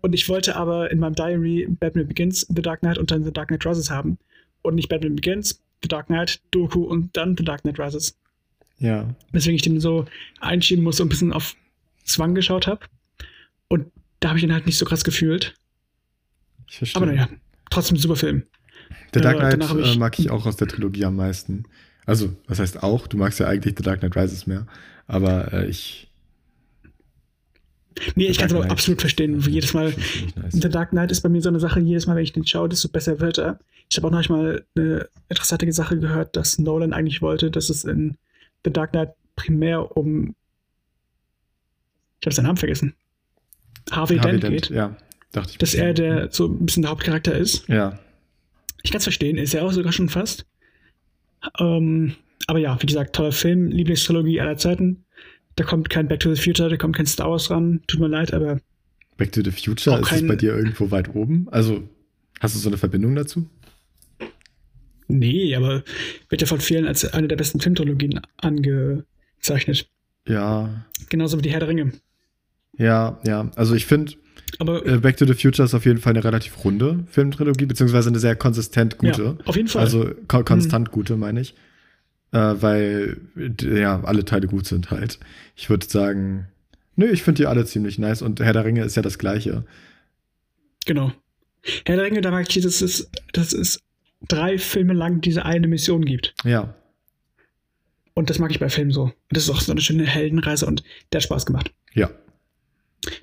[0.00, 3.32] Und ich wollte aber in meinem Diary Batman Begins, The Dark Knight und dann The
[3.32, 4.18] Dark Knight Rises haben.
[4.62, 8.16] Und nicht Batman Begins, The Dark Knight, Doku und dann The Dark Knight Rises.
[8.78, 9.14] Ja.
[9.32, 10.04] Weswegen ich den so
[10.40, 11.54] einschieben muss, so ein bisschen auf
[12.04, 12.86] Zwang geschaut habe.
[13.68, 13.86] Und
[14.20, 15.54] da habe ich ihn halt nicht so krass gefühlt.
[16.68, 17.02] Ich verstehe.
[17.02, 17.28] Aber naja,
[17.70, 18.44] trotzdem super Film.
[19.14, 21.64] Der Dark Knight äh, ich, mag ich auch aus der Trilogie am meisten.
[22.06, 23.06] Also, was heißt auch?
[23.06, 24.66] Du magst ja eigentlich The Dark Knight Rises mehr.
[25.06, 26.10] Aber äh, ich.
[28.14, 29.44] Nee, ich kann es aber absolut verstehen.
[29.46, 29.94] Wie jedes Mal.
[30.36, 30.52] Nice.
[30.52, 32.68] The Dark Knight ist bei mir so eine Sache, jedes Mal, wenn ich den schaue,
[32.68, 33.58] desto besser wird er.
[33.90, 37.84] Ich habe auch noch mal eine interessante Sache gehört, dass Nolan eigentlich wollte, dass es
[37.84, 38.16] in
[38.64, 40.34] The Dark Knight primär um.
[42.20, 42.94] Ich habe seinen Namen vergessen.
[43.90, 44.70] Harvey, Harvey Dent, Dent geht.
[44.70, 44.96] Ja.
[45.32, 45.58] Dachte ich.
[45.58, 47.68] Dass er der so ein bisschen der Hauptcharakter ist.
[47.68, 47.98] Ja.
[48.82, 50.46] Ich kann es verstehen, ist er auch sogar schon fast.
[51.58, 52.16] Ähm,
[52.46, 55.04] aber ja, wie gesagt, toller Film, Lieblingstrilogie aller Zeiten.
[55.56, 57.80] Da kommt kein Back to the Future, da kommt kein Star Wars ran.
[57.86, 58.60] Tut mir leid, aber.
[59.16, 61.46] Back to the Future, ist es bei dir irgendwo weit oben?
[61.50, 61.88] Also,
[62.40, 63.48] hast du so eine Verbindung dazu?
[65.06, 65.84] Nee, aber
[66.28, 69.88] wird ja von vielen als eine der besten Filmtrilogien angezeichnet.
[70.26, 70.86] Ja.
[71.10, 71.92] Genauso wie die Herr der Ringe.
[72.78, 73.50] Ja, ja.
[73.54, 74.14] Also ich finde,
[74.58, 78.18] äh, Back to the Future ist auf jeden Fall eine relativ runde Filmtrilogie, beziehungsweise eine
[78.18, 79.22] sehr konsistent gute.
[79.22, 79.82] Ja, auf jeden Fall.
[79.82, 80.92] Also ko konstant mhm.
[80.92, 81.54] gute, meine ich.
[82.34, 83.16] Äh, weil
[83.60, 85.20] ja, alle Teile gut sind halt.
[85.54, 86.48] Ich würde sagen,
[86.96, 89.64] nö, ich finde die alle ziemlich nice und Herr der Ringe ist ja das gleiche.
[90.84, 91.12] Genau.
[91.86, 93.84] Herr der Ringe, da merke ich, das ist, das ist
[94.26, 96.34] drei Filme lang diese eine Mission gibt.
[96.42, 96.74] Ja.
[98.14, 99.12] Und das mag ich bei Filmen so.
[99.30, 100.82] Das ist auch so eine schöne Heldenreise und
[101.12, 101.72] der hat Spaß gemacht.
[101.92, 102.10] Ja.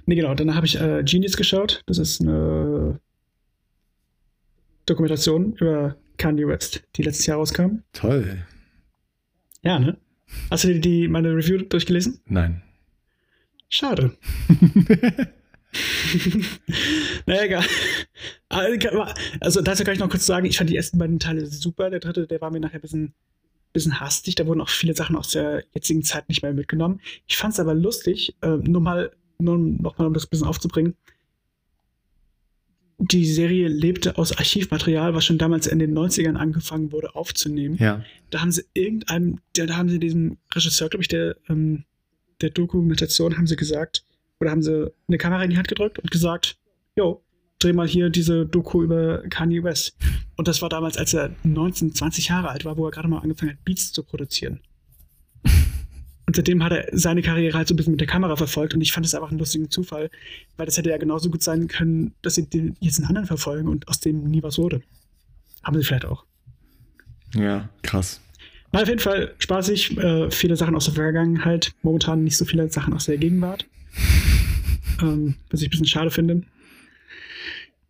[0.06, 0.36] Nee, genau.
[0.36, 1.82] Dann habe ich äh, Genius geschaut.
[1.86, 2.98] Das ist eine
[4.86, 7.80] Dokumentation über Kanye West, die letztes Jahr rauskam.
[7.92, 8.46] Toll.
[9.64, 9.98] Ja, ne?
[10.50, 12.20] Hast du die, meine Review durchgelesen?
[12.26, 12.62] Nein.
[13.70, 14.18] Schade.
[17.26, 17.66] naja, egal.
[19.40, 21.90] Also dazu kann ich noch kurz sagen, ich fand die ersten beiden Teile super.
[21.90, 23.14] Der dritte, der war mir nachher ein bisschen,
[23.72, 24.36] bisschen hastig.
[24.36, 27.00] Da wurden auch viele Sachen aus der jetzigen Zeit nicht mehr mitgenommen.
[27.28, 30.48] Ich fand es aber lustig, äh, nur mal, nur noch mal, um das ein bisschen
[30.48, 30.96] aufzubringen.
[33.04, 37.76] Die Serie lebte aus Archivmaterial, was schon damals in den 90ern angefangen wurde aufzunehmen.
[37.80, 38.04] Ja.
[38.30, 41.86] Da haben sie irgendeinem, da haben sie diesem Regisseur, glaube ich, der, ähm,
[42.42, 44.06] der Dokumentation, haben sie gesagt,
[44.40, 46.58] oder haben sie eine Kamera in die Hand gedrückt und gesagt,
[46.96, 47.24] jo,
[47.58, 49.96] dreh mal hier diese Doku über Kanye West.
[50.36, 53.20] Und das war damals, als er 19, 20 Jahre alt war, wo er gerade mal
[53.20, 54.62] angefangen hat, Beats zu produzieren.
[56.28, 58.82] Und seitdem hat er seine Karriere halt so ein bisschen mit der Kamera verfolgt und
[58.82, 60.10] ich fand es einfach einen lustigen Zufall,
[60.56, 63.68] weil das hätte ja genauso gut sein können, dass sie den jetzt einen anderen verfolgen
[63.68, 64.82] und aus dem nie was wurde.
[65.64, 66.26] Haben sie vielleicht auch.
[67.36, 68.22] Ja, krass.
[68.72, 72.70] War auf jeden Fall spaßig, äh, viele Sachen aus der Vergangenheit, momentan nicht so viele
[72.72, 73.66] Sachen aus der Gegenwart.
[75.02, 76.44] ähm, was ich ein bisschen schade finde.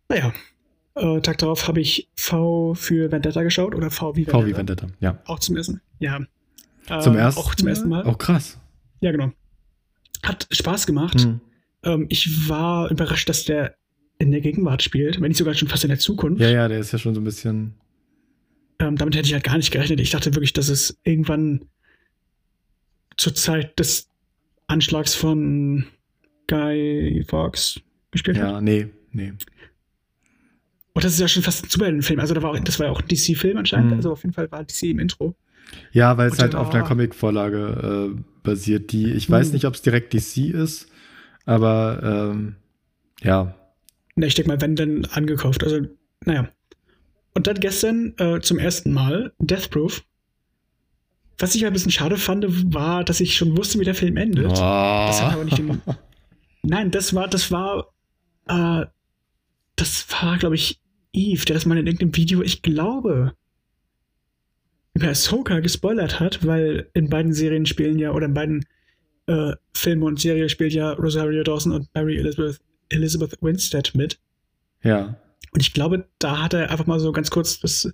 [0.08, 0.32] Naja,
[0.94, 4.38] äh, Tag darauf habe ich V für Vendetta geschaut oder V wie Vendetta.
[4.38, 5.18] V wie Vendetta, ja.
[5.26, 6.20] Auch zum ersten, ja.
[6.86, 8.04] Zum ersten Auch zum ersten Mal.
[8.04, 8.58] Auch oh, krass.
[9.00, 9.32] Ja, genau.
[10.22, 11.20] Hat Spaß gemacht.
[11.20, 11.40] Hm.
[11.84, 13.76] Ähm, ich war überrascht, dass der
[14.18, 16.40] in der Gegenwart spielt, wenn nicht sogar schon fast in der Zukunft.
[16.40, 17.74] Ja, ja, der ist ja schon so ein bisschen.
[18.78, 20.00] Ähm, damit hätte ich halt gar nicht gerechnet.
[20.00, 21.64] Ich dachte wirklich, dass es irgendwann
[23.16, 24.08] zur Zeit des
[24.66, 25.86] Anschlags von
[26.46, 27.80] Guy Fawkes
[28.10, 28.52] gespielt ja, hat.
[28.52, 29.32] Ja, nee, nee.
[30.94, 32.20] Und das ist ja schon fast ein Superheldenfilm.
[32.20, 33.90] Also da war auch, das war ja auch ein DC-Film anscheinend.
[33.90, 33.96] Mhm.
[33.96, 35.34] Also auf jeden Fall war DC im Intro.
[35.92, 39.34] Ja, weil es halt auf einer Comic-Vorlage äh, basiert, die, ich mhm.
[39.34, 40.88] weiß nicht, ob es direkt DC ist,
[41.44, 42.56] aber ähm,
[43.22, 43.54] ja.
[44.16, 45.64] Na, ich denke mal, wenn dann angekauft.
[45.64, 45.86] Also,
[46.24, 46.48] naja.
[47.34, 50.02] Und dann gestern äh, zum ersten Mal Death Proof.
[51.38, 52.44] Was ich ein bisschen schade fand,
[52.74, 54.46] war, dass ich schon wusste, wie der Film endet.
[54.46, 55.06] Oh.
[55.06, 55.80] Das hat aber nicht im,
[56.62, 57.88] Nein, das war, das war,
[58.46, 58.86] äh,
[59.76, 60.80] das war, glaube ich,
[61.12, 63.34] Eve, der das mal in irgendeinem Video, ich glaube,
[64.94, 68.66] über Ahsoka gespoilert hat, weil in beiden Serien spielen ja, oder in beiden
[69.26, 74.18] äh, Filmen und Serien spielt ja Rosario Dawson und Mary Elizabeth, Elizabeth Winstead mit.
[74.82, 75.16] Ja.
[75.52, 77.92] Und ich glaube, da hat er einfach mal so ganz kurz das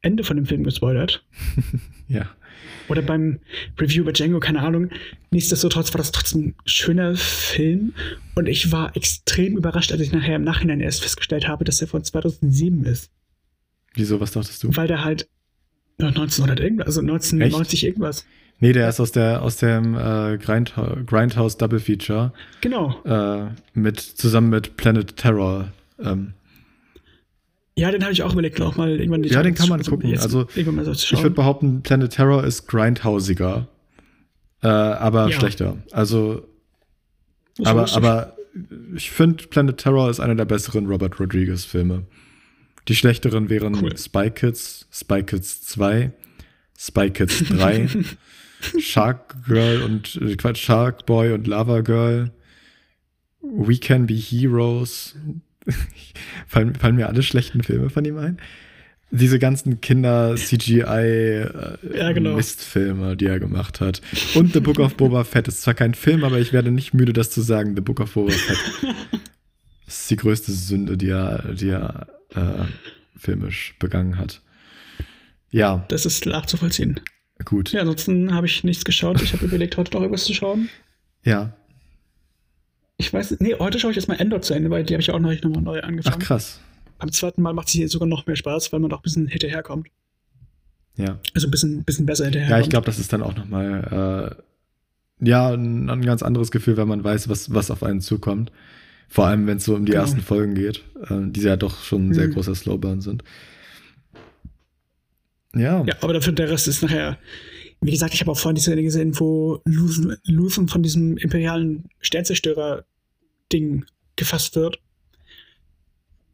[0.00, 1.24] Ende von dem Film gespoilert.
[2.08, 2.28] ja.
[2.88, 3.40] Oder beim
[3.80, 4.90] Review über Django, keine Ahnung.
[5.30, 7.94] Nichtsdestotrotz war das trotzdem ein schöner Film.
[8.34, 11.88] Und ich war extrem überrascht, als ich nachher im Nachhinein erst festgestellt habe, dass er
[11.88, 13.10] von 2007 ist.
[13.94, 14.76] Wieso, was dachtest du?
[14.76, 15.28] Weil der halt
[16.08, 17.84] 1900 irgendwas, also 1990 Echt?
[17.84, 18.26] irgendwas.
[18.60, 20.74] Nee, der ist aus der aus dem äh, Grind,
[21.06, 22.32] Grindhouse Double Feature.
[22.60, 23.02] Genau.
[23.04, 25.72] Äh, mit zusammen mit Planet Terror.
[25.98, 26.34] Ähm,
[27.76, 29.24] ja, den habe ich auch überlegt, auch mal irgendwann.
[29.24, 30.16] Ja, den kann man gucken.
[30.18, 33.66] Also, ich würde behaupten, Planet Terror ist grindhausiger,
[34.62, 35.32] äh, aber ja.
[35.32, 35.78] schlechter.
[35.90, 36.46] Also,
[37.64, 38.36] aber, aber
[38.94, 42.04] ich finde, Planet Terror ist einer der besseren Robert Rodriguez-Filme.
[42.88, 43.96] Die schlechteren wären cool.
[43.96, 46.12] Spy Kids, Spy Kids 2,
[46.76, 47.88] Spy Kids 3,
[48.80, 52.32] Shark Girl und äh, Quatsch, Shark Boy und Lava Girl,
[53.40, 55.16] We Can Be Heroes,
[56.46, 58.38] fallen, fallen mir alle schlechten Filme von ihm ein.
[59.14, 63.14] Diese ganzen Kinder-CGI-Mistfilme, äh, ja, genau.
[63.14, 64.00] die er gemacht hat.
[64.34, 67.12] Und The Book of Boba Fett ist zwar kein Film, aber ich werde nicht müde,
[67.12, 67.76] das zu sagen.
[67.76, 68.56] The Book of Boba Fett.
[69.86, 72.64] Ist die größte Sünde, die er, die er äh,
[73.16, 74.40] filmisch begangen hat.
[75.50, 75.84] Ja.
[75.88, 77.00] Das ist nachzuvollziehen.
[77.44, 77.72] Gut.
[77.72, 79.20] Ja, ansonsten habe ich nichts geschaut.
[79.22, 80.68] Ich habe überlegt, heute noch irgendwas zu schauen.
[81.24, 81.52] Ja.
[82.96, 85.18] Ich weiß, nee, heute schaue ich erstmal Endor zu Ende, weil die habe ich auch
[85.18, 86.16] noch nochmal neu angefangen.
[86.20, 86.60] Ach, krass.
[86.98, 89.26] Beim zweiten Mal macht es hier sogar noch mehr Spaß, weil man auch ein bisschen
[89.26, 89.88] hinterherkommt.
[90.96, 91.18] Ja.
[91.34, 92.58] Also ein bisschen, bisschen besser hinterherkommt.
[92.58, 94.36] Ja, ich glaube, das ist dann auch nochmal
[95.22, 98.50] ja, ein, ein, ganz anderes Gefühl, wenn man weiß, was, was auf einen zukommt.
[99.12, 100.04] Vor allem, wenn es so um die genau.
[100.04, 102.32] ersten Folgen geht, äh, die ja doch schon ein sehr mhm.
[102.32, 103.22] großer Slowburn sind.
[105.54, 105.84] Ja.
[105.84, 107.18] Ja, aber dafür der Rest ist nachher.
[107.82, 113.84] Wie gesagt, ich habe auch vorhin die Szene gesehen, wo Luthen von diesem imperialen Sternzerstörer-Ding
[114.16, 114.78] gefasst wird.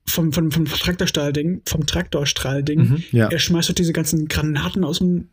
[0.06, 2.78] Vom, vom, vom Traktorstrahl-Ding, vom Traktorstrahl-Ding.
[2.78, 3.26] Mhm, ja.
[3.26, 5.30] Er schmeißt diese ganzen Granaten aus dem,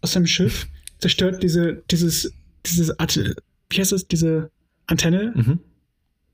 [0.00, 0.66] aus seinem Schiff,
[0.98, 2.32] zerstört diese, dieses,
[2.66, 3.16] dieses Art,
[3.70, 4.50] wie heißt es, diese
[4.88, 5.60] Antenne, mhm.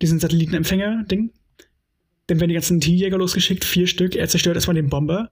[0.03, 1.31] Diesen Satellitenempfänger-Ding.
[2.27, 4.17] Dann werden die ganzen T-Jäger losgeschickt, vier Stück.
[4.17, 5.31] Er zerstört erstmal den Bomber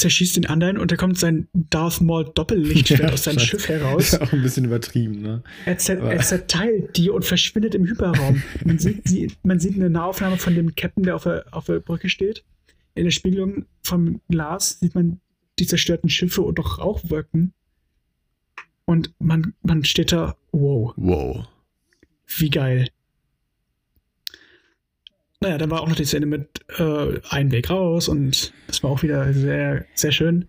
[0.00, 4.14] zerschießt den anderen und da kommt sein Darth Maul Doppellichtschwert ja, aus seinem Schiff heraus.
[4.14, 5.42] Ist auch ein bisschen übertrieben, ne?
[5.66, 8.42] Er, zer er, zerteilt die und verschwindet im Hyperraum.
[8.64, 11.80] man, sieht, die, man sieht eine Nahaufnahme von dem Captain, der auf der, auf der
[11.80, 12.44] Brücke steht.
[12.94, 15.20] In der Spiegelung vom Glas sieht man
[15.58, 17.52] die zerstörten Schiffe und auch Rauchwolken.
[18.86, 20.92] Und man, man steht da, wow.
[20.96, 21.46] Wow.
[22.38, 22.88] Wie geil.
[25.42, 28.90] Naja, dann war auch noch die Szene mit äh, Ein Weg raus und das war
[28.90, 30.46] auch wieder sehr, sehr schön.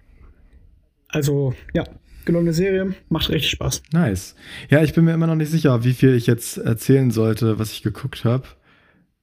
[1.07, 1.85] Also, ja,
[2.25, 3.83] gelungene Serie, macht richtig Spaß.
[3.93, 4.35] Nice.
[4.69, 7.71] Ja, ich bin mir immer noch nicht sicher, wie viel ich jetzt erzählen sollte, was
[7.71, 8.43] ich geguckt habe.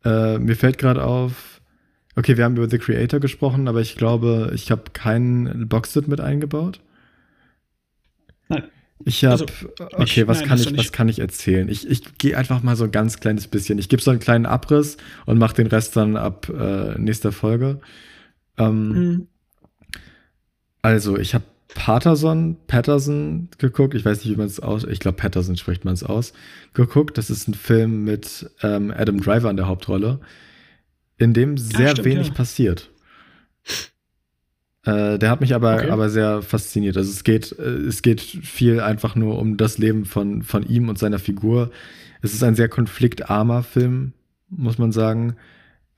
[0.04, 1.60] Äh, mir fällt gerade auf,
[2.16, 6.20] okay, wir haben über The Creator gesprochen, aber ich glaube, ich habe keinen Boxset mit
[6.20, 6.80] eingebaut.
[8.48, 8.64] Nein.
[9.04, 9.46] Ich habe, also,
[9.92, 11.68] okay, was, nein, kann ich, was kann ich erzählen?
[11.68, 13.78] Ich, ich gehe einfach mal so ein ganz kleines bisschen.
[13.78, 17.80] Ich gebe so einen kleinen Abriss und mache den Rest dann ab äh, nächster Folge.
[18.56, 19.26] Ähm, mhm.
[20.82, 21.44] Also, ich habe
[21.74, 23.94] Patterson, Patterson geguckt.
[23.94, 26.32] Ich weiß nicht, wie man es aus, ich glaube, Patterson spricht man es aus,
[26.74, 27.18] geguckt.
[27.18, 30.20] Das ist ein Film mit ähm, Adam Driver in der Hauptrolle,
[31.18, 32.34] in dem sehr stimmt, wenig ja.
[32.34, 32.90] passiert.
[34.88, 35.90] Äh, der hat mich aber, okay.
[35.90, 36.96] aber sehr fasziniert.
[36.96, 40.88] Also es geht, äh, es geht viel einfach nur um das Leben von, von ihm
[40.88, 41.70] und seiner Figur.
[42.22, 44.14] Es ist ein sehr konfliktarmer Film,
[44.48, 45.36] muss man sagen.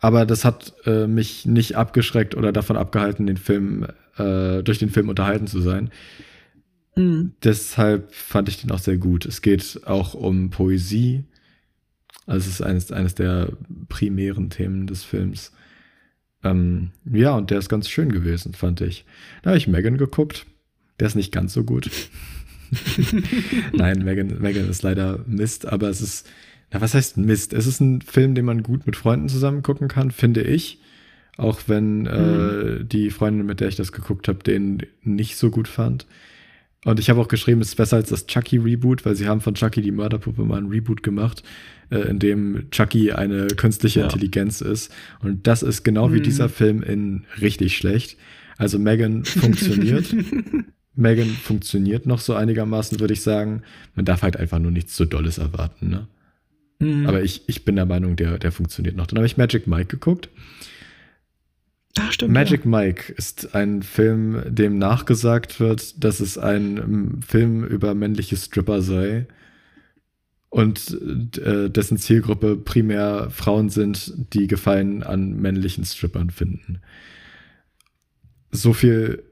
[0.01, 3.87] Aber das hat äh, mich nicht abgeschreckt oder davon abgehalten, den Film,
[4.17, 5.91] äh, durch den Film unterhalten zu sein.
[6.97, 7.35] Mhm.
[7.45, 9.25] Deshalb fand ich den auch sehr gut.
[9.25, 11.27] Es geht auch um Poesie.
[12.27, 13.53] Also es ist eines, eines der
[13.89, 15.53] primären Themen des Films.
[16.43, 19.05] Ähm, ja, und der ist ganz schön gewesen, fand ich.
[19.43, 20.47] Da habe ich Megan geguckt.
[20.99, 21.91] Der ist nicht ganz so gut.
[23.73, 26.29] Nein, Megan, Megan ist leider Mist, aber es ist,
[26.71, 27.53] na, was heißt Mist?
[27.53, 30.81] Es ist ein Film, den man gut mit Freunden zusammen gucken kann, finde ich.
[31.37, 32.89] Auch wenn äh, mhm.
[32.89, 36.07] die Freundin, mit der ich das geguckt habe, den nicht so gut fand.
[36.85, 39.55] Und ich habe auch geschrieben, es ist besser als das Chucky-Reboot, weil sie haben von
[39.55, 41.43] Chucky die Mörderpuppe mal ein Reboot gemacht,
[41.91, 44.07] äh, in dem Chucky eine künstliche ja.
[44.07, 44.91] Intelligenz ist.
[45.21, 46.15] Und das ist genau mhm.
[46.15, 48.17] wie dieser Film in richtig schlecht.
[48.57, 50.15] Also Megan funktioniert.
[50.95, 53.63] Megan funktioniert noch so einigermaßen, würde ich sagen.
[53.95, 56.07] Man darf halt einfach nur nichts so Dolles erwarten, ne?
[56.79, 57.07] Mhm.
[57.07, 59.07] Aber ich, ich bin der Meinung, der, der funktioniert noch.
[59.07, 60.31] Dann habe ich Magic Mike geguckt.
[61.99, 62.71] Ach, stimmt, Magic ja.
[62.71, 68.81] Mike ist ein Film, dem nachgesagt wird, dass es ein ähm, Film über männliche Stripper
[68.81, 69.27] sei
[70.51, 70.97] und
[71.39, 76.81] äh, dessen Zielgruppe primär Frauen sind, die Gefallen an männlichen Strippern finden.
[78.51, 79.23] So viel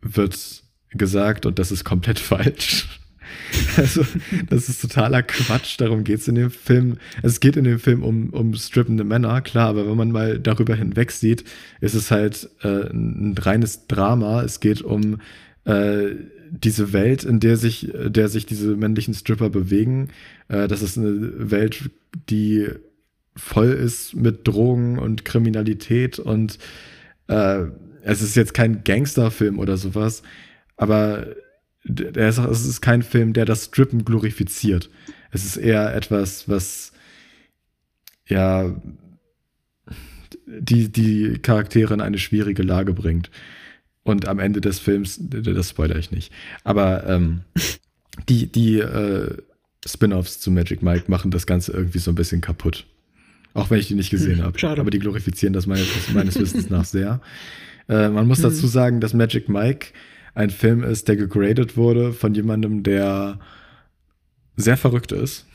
[0.00, 2.97] wird gesagt und das ist komplett falsch.
[3.76, 4.04] Also,
[4.48, 5.80] das ist totaler Quatsch.
[5.80, 6.98] Darum geht es in dem Film.
[7.22, 10.74] Es geht in dem Film um, um strippende Männer, klar, aber wenn man mal darüber
[10.74, 11.44] hinweg sieht,
[11.80, 14.42] ist es halt äh, ein reines Drama.
[14.42, 15.20] Es geht um
[15.64, 16.14] äh,
[16.50, 20.08] diese Welt, in der sich, der sich diese männlichen Stripper bewegen.
[20.48, 21.90] Äh, das ist eine Welt,
[22.28, 22.68] die
[23.36, 26.58] voll ist mit Drogen und Kriminalität und
[27.28, 27.64] äh,
[28.02, 30.22] es ist jetzt kein Gangsterfilm oder sowas,
[30.76, 31.26] aber
[31.84, 34.90] der ist, es ist kein Film, der das Strippen glorifiziert.
[35.30, 36.92] Es ist eher etwas, was
[38.26, 38.74] ja
[40.46, 43.30] die, die Charaktere in eine schwierige Lage bringt.
[44.02, 46.32] Und am Ende des Films, das spoilere ich nicht,
[46.64, 47.42] aber ähm,
[48.28, 49.36] die, die äh,
[49.86, 52.86] Spin-offs zu Magic Mike machen das Ganze irgendwie so ein bisschen kaputt.
[53.54, 54.80] Auch wenn ich die nicht gesehen hm, habe.
[54.80, 57.20] Aber die glorifizieren das meines, meines Wissens nach sehr.
[57.88, 58.44] Äh, man muss hm.
[58.44, 59.88] dazu sagen, dass Magic Mike
[60.38, 63.40] ein Film ist, der gegradet wurde von jemandem, der
[64.56, 65.46] sehr verrückt ist.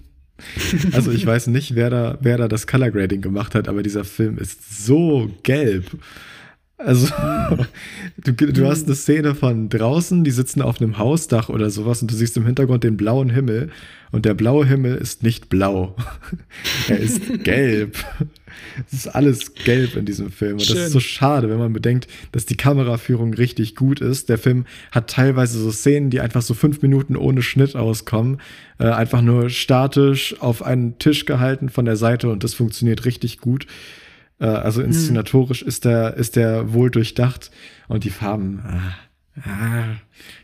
[0.92, 4.04] also ich weiß nicht, wer da, wer da das Color Grading gemacht hat, aber dieser
[4.04, 5.84] Film ist so gelb.
[6.78, 7.08] Also,
[8.16, 12.10] du, du hast eine Szene von draußen, die sitzen auf einem Hausdach oder sowas und
[12.10, 13.70] du siehst im Hintergrund den blauen Himmel
[14.10, 15.96] und der blaue Himmel ist nicht blau.
[16.88, 17.98] er ist gelb.
[18.86, 20.54] Es ist alles gelb in diesem Film.
[20.54, 20.76] Und Schön.
[20.76, 24.28] das ist so schade, wenn man bedenkt, dass die Kameraführung richtig gut ist.
[24.28, 28.40] Der Film hat teilweise so Szenen, die einfach so fünf Minuten ohne Schnitt auskommen.
[28.78, 33.38] Äh, einfach nur statisch auf einen Tisch gehalten von der Seite und das funktioniert richtig
[33.38, 33.66] gut.
[34.40, 34.88] Äh, also hm.
[34.88, 37.50] inszenatorisch ist der, ist der wohl durchdacht
[37.88, 38.94] und die Farben, ah,
[39.44, 39.96] ah,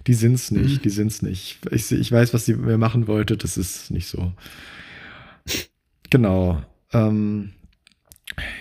[0.06, 0.82] die sind's nicht, mhm.
[0.82, 1.58] die sind's nicht.
[1.70, 4.32] Ich, ich weiß, was sie mir machen wollte, das ist nicht so.
[6.10, 6.62] Genau.
[6.92, 7.52] Ähm,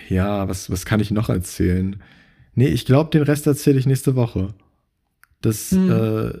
[0.08, 2.02] ja, was, was kann ich noch erzählen?
[2.54, 4.54] Nee, ich glaube, den Rest erzähle ich nächste Woche.
[5.40, 5.90] Das, mhm.
[5.90, 6.32] äh,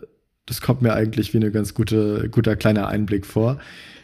[0.46, 3.58] das kommt mir eigentlich wie eine ganz gute, guter kleiner Einblick vor.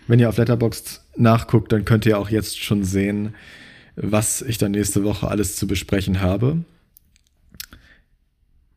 [0.06, 3.34] Wenn ihr auf Letterboxd nachguckt, dann könnt ihr auch jetzt schon sehen,
[3.96, 6.64] was ich dann nächste Woche alles zu besprechen habe.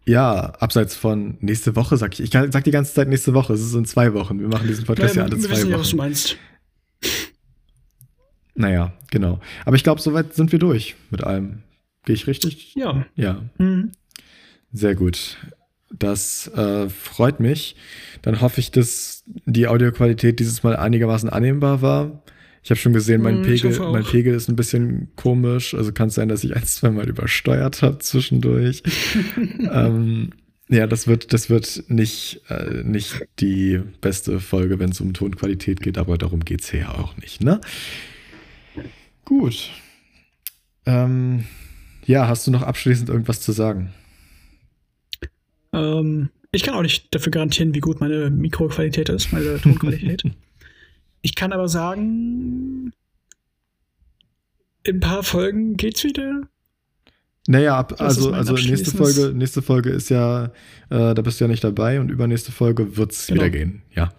[0.05, 2.19] Ja, abseits von nächste Woche, sag ich.
[2.19, 3.53] Ich sag die ganze Zeit nächste Woche.
[3.53, 4.39] Es ist in zwei Wochen.
[4.39, 5.71] Wir machen diesen Podcast ja, ja alle zwei wissen Wochen.
[5.71, 6.37] Ja, was du meinst.
[8.55, 9.39] Naja, genau.
[9.65, 11.63] Aber ich glaube, soweit sind wir durch mit allem.
[12.05, 12.75] Gehe ich richtig?
[12.75, 13.05] Ja.
[13.15, 13.41] Ja.
[13.57, 13.91] Mhm.
[14.71, 15.37] Sehr gut.
[15.91, 17.75] Das äh, freut mich.
[18.21, 22.23] Dann hoffe ich, dass die Audioqualität dieses Mal einigermaßen annehmbar war.
[22.63, 25.73] Ich habe schon gesehen, mein, hm, Pegel, mein Pegel ist ein bisschen komisch.
[25.73, 28.81] Also kann es sein, dass ich ein, zwei Mal übersteuert habe zwischendurch.
[29.71, 30.31] ähm,
[30.69, 35.81] ja, das wird, das wird nicht, äh, nicht die beste Folge, wenn es um Tonqualität
[35.81, 37.59] geht, aber darum geht es hier ja auch nicht, ne?
[39.25, 39.71] Gut.
[40.85, 41.45] Ähm,
[42.05, 43.93] ja, hast du noch abschließend irgendwas zu sagen?
[45.71, 50.23] Ähm, ich kann auch nicht dafür garantieren, wie gut meine Mikroqualität ist, meine Tonqualität.
[51.25, 52.91] Ich kann aber sagen,
[54.83, 56.49] in ein paar Folgen geht's wieder.
[57.47, 60.47] Naja, ab, also, also nächste Folge, nächste Folge ist ja,
[60.89, 63.39] äh, da bist du ja nicht dabei und übernächste Folge wird's genau.
[63.39, 64.13] wieder gehen, ja.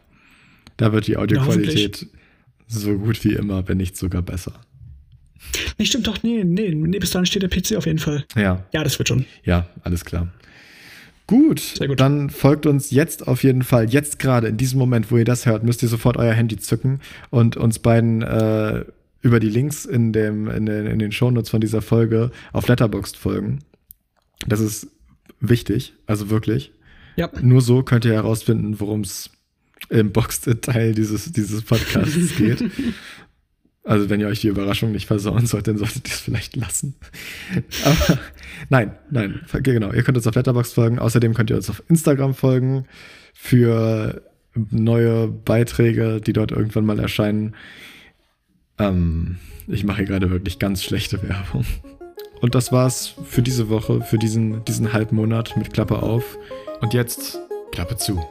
[0.78, 2.08] Da wird die Audioqualität ja,
[2.68, 4.54] so gut wie immer, wenn nicht sogar besser.
[5.78, 8.24] Nee, stimmt doch, nee, nee, nee, bis dahin steht der PC auf jeden Fall.
[8.36, 8.64] Ja.
[8.72, 9.26] Ja, das wird schon.
[9.44, 10.28] Ja, alles klar.
[11.26, 15.10] Gut, Sehr gut, dann folgt uns jetzt auf jeden Fall, jetzt gerade in diesem Moment,
[15.10, 18.84] wo ihr das hört, müsst ihr sofort euer Handy zücken und uns beiden äh,
[19.22, 23.16] über die Links in, dem, in, den, in den Shownotes von dieser Folge auf Letterboxd
[23.16, 23.60] folgen.
[24.46, 24.88] Das ist
[25.40, 26.72] wichtig, also wirklich.
[27.16, 27.30] Ja.
[27.40, 29.30] Nur so könnt ihr herausfinden, worum es
[29.88, 32.64] im Boxed-Teil dieses, dieses Podcasts geht.
[33.84, 36.94] Also wenn ihr euch die Überraschung nicht versauen sollt, dann solltet ihr es vielleicht lassen.
[37.84, 38.18] Aber
[38.70, 39.92] nein, nein, genau.
[39.92, 40.98] Ihr könnt uns auf Letterbox folgen.
[40.98, 42.86] Außerdem könnt ihr uns auf Instagram folgen
[43.34, 44.22] für
[44.54, 47.54] neue Beiträge, die dort irgendwann mal erscheinen.
[48.78, 51.66] Ähm, ich mache hier gerade wirklich ganz schlechte Werbung.
[52.40, 56.38] Und das war's für diese Woche, für diesen, diesen Halbmonat mit Klappe auf.
[56.80, 57.38] Und jetzt
[57.72, 58.22] Klappe zu.